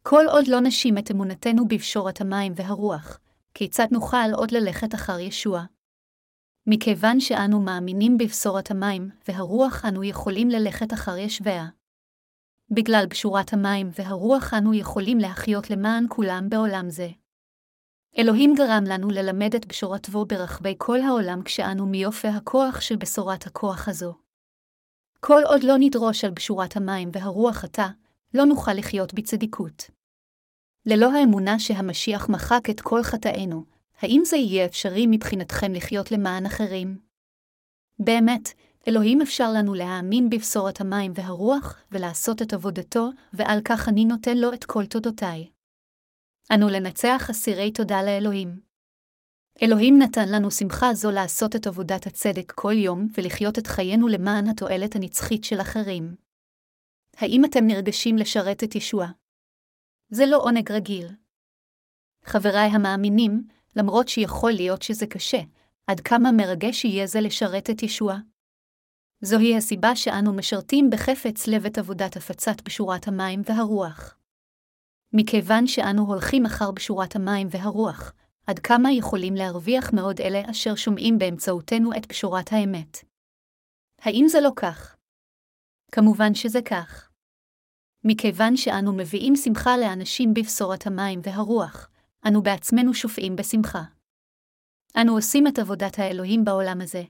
[0.03, 3.19] כל עוד לא נשים את אמונתנו בפשורת המים והרוח,
[3.53, 5.63] כיצד נוכל עוד ללכת אחר ישוע?
[6.67, 11.65] מכיוון שאנו מאמינים בבשורת המים והרוח אנו יכולים ללכת אחר ישביה.
[12.71, 17.09] בגלל פשורת המים והרוח אנו יכולים להחיות למען כולם בעולם זה.
[18.17, 23.87] אלוהים גרם לנו ללמד את בשורתו ברחבי כל העולם כשאנו מיופי הכוח של בשורת הכוח
[23.87, 24.13] הזו.
[25.19, 27.87] כל עוד לא נדרוש על בשורת המים והרוח עתה,
[28.33, 29.89] לא נוכל לחיות בצדיקות.
[30.85, 33.63] ללא האמונה שהמשיח מחק את כל חטאינו,
[34.01, 36.97] האם זה יהיה אפשרי מבחינתכם לחיות למען אחרים?
[37.99, 38.49] באמת,
[38.87, 44.53] אלוהים אפשר לנו להאמין בבשורת המים והרוח, ולעשות את עבודתו, ועל כך אני נותן לו
[44.53, 45.54] את כל תודותיי.
[46.53, 48.59] אנו לנצח אסירי תודה לאלוהים.
[49.61, 54.47] אלוהים נתן לנו שמחה זו לעשות את עבודת הצדק כל יום ולחיות את חיינו למען
[54.47, 56.15] התועלת הנצחית של אחרים.
[57.17, 59.07] האם אתם נרגשים לשרת את ישוע?
[60.09, 61.07] זה לא עונג רגיל.
[62.25, 65.41] חבריי המאמינים, למרות שיכול להיות שזה קשה,
[65.87, 68.15] עד כמה מרגש יהיה זה לשרת את ישוע?
[69.21, 74.17] זוהי הסיבה שאנו משרתים בחפץ לב את עבודת הפצת בשורת המים והרוח.
[75.17, 78.13] מכיוון שאנו הולכים אחר בשורת המים והרוח,
[78.47, 82.97] עד כמה יכולים להרוויח מאוד אלה אשר שומעים באמצעותנו את בשורת האמת.
[84.01, 84.95] האם זה לא כך?
[85.91, 87.09] כמובן שזה כך.
[88.03, 91.89] מכיוון שאנו מביאים שמחה לאנשים בבשורת המים והרוח,
[92.27, 93.83] אנו בעצמנו שופעים בשמחה.
[95.01, 97.03] אנו עושים את עבודת האלוהים בעולם הזה.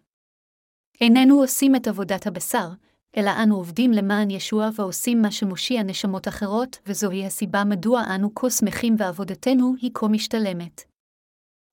[1.02, 2.68] איננו עושים את עבודת הבשר,
[3.18, 8.50] אלא אנו עובדים למען ישוע ועושים מה שמושיע נשמות אחרות, וזוהי הסיבה מדוע אנו כה
[8.50, 10.82] שמחים ועבודתנו היא כה משתלמת.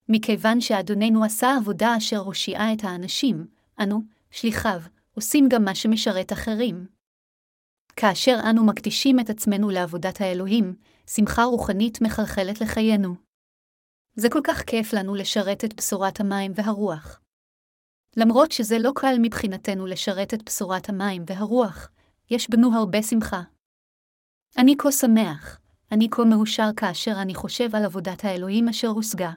[0.09, 3.47] מכיוון שאדוננו עשה עבודה אשר הושיעה את האנשים,
[3.83, 4.81] אנו, שליחיו,
[5.15, 6.87] עושים גם מה שמשרת אחרים.
[7.97, 10.75] כאשר אנו מקדישים את עצמנו לעבודת האלוהים,
[11.07, 13.15] שמחה רוחנית מחלחלת לחיינו.
[14.15, 17.22] זה כל כך כיף לנו לשרת את בשורת המים והרוח.
[18.17, 21.91] למרות שזה לא קל מבחינתנו לשרת את בשורת המים והרוח,
[22.31, 23.43] יש בנו הרבה שמחה.
[24.59, 25.61] אני כה שמח,
[25.93, 29.33] אני כה מאושר כאשר אני חושב על עבודת האלוהים אשר הושגה.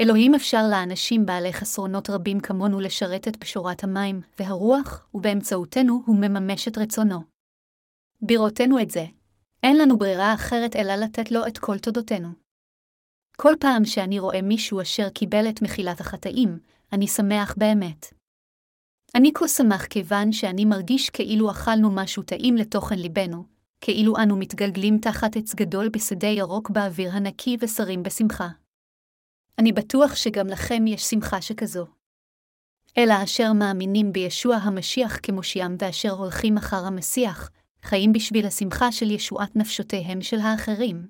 [0.00, 6.68] אלוהים אפשר לאנשים בעלי חסרונות רבים כמונו לשרת את בשורת המים והרוח, ובאמצעותנו הוא מממש
[6.68, 7.20] את רצונו.
[8.20, 9.04] בראותנו את זה,
[9.62, 12.28] אין לנו ברירה אחרת אלא לתת לו את כל תודותינו.
[13.36, 16.58] כל פעם שאני רואה מישהו אשר קיבל את מחילת החטאים,
[16.94, 18.06] אני שמח באמת.
[19.14, 23.44] אני כה שמח כיוון שאני מרגיש כאילו אכלנו משהו טעים לתוכן ליבנו,
[23.80, 28.48] כאילו אנו מתגלגלים תחת עץ גדול בשדה ירוק באוויר הנקי ושרים בשמחה.
[29.58, 31.86] אני בטוח שגם לכם יש שמחה שכזו.
[32.98, 37.50] אלא אשר מאמינים בישוע המשיח כמושיעם ואשר הולכים אחר המסיח,
[37.82, 41.08] חיים בשביל השמחה של ישועת נפשותיהם של האחרים.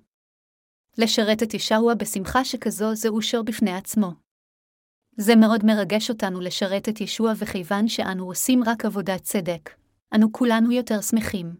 [0.98, 4.23] לשרת את ישוע בשמחה שכזו זה אושר בפני עצמו.
[5.16, 9.70] זה מאוד מרגש אותנו לשרת את ישוע וכיוון שאנו עושים רק עבודת צדק,
[10.14, 11.54] אנו כולנו יותר שמחים.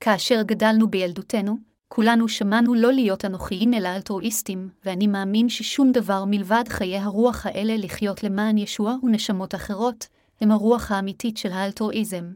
[0.00, 1.56] כאשר גדלנו בילדותנו,
[1.88, 7.76] כולנו שמענו לא להיות אנוכיים אלא אלטרואיסטים, ואני מאמין ששום דבר מלבד חיי הרוח האלה
[7.76, 10.06] לחיות למען ישוע ונשמות אחרות,
[10.40, 12.32] הם הרוח האמיתית של האלטרואיזם.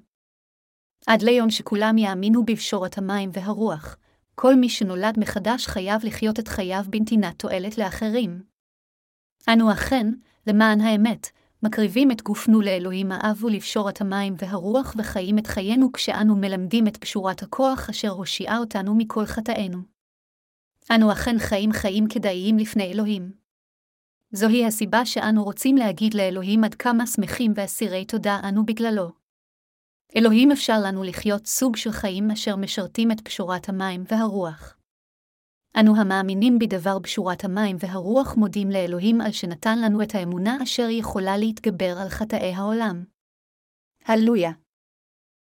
[1.07, 3.97] עד ליום שכולם יאמינו בפשורת המים והרוח,
[4.35, 8.56] כל מי שנולד מחדש חייב לחיות את חייו בנתינת תועלת לאחרים.
[9.53, 10.07] אנו אכן,
[10.47, 11.27] למען האמת,
[11.63, 17.43] מקריבים את גופנו לאלוהים האב ולפשורת המים והרוח וחיים את חיינו כשאנו מלמדים את פשורת
[17.43, 19.79] הכוח אשר הושיעה אותנו מכל חטאינו.
[20.95, 23.33] אנו אכן חיים חיים כדאיים לפני אלוהים.
[24.33, 29.11] זוהי הסיבה שאנו רוצים להגיד לאלוהים עד כמה שמחים ואסירי תודה אנו בגללו.
[30.17, 34.77] אלוהים אפשר לנו לחיות סוג של חיים אשר משרתים את פשורת המים והרוח.
[35.81, 41.37] אנו המאמינים בדבר בשורת המים והרוח מודים לאלוהים על שנתן לנו את האמונה אשר יכולה
[41.37, 43.05] להתגבר על חטאי העולם.
[44.07, 44.51] הללויה.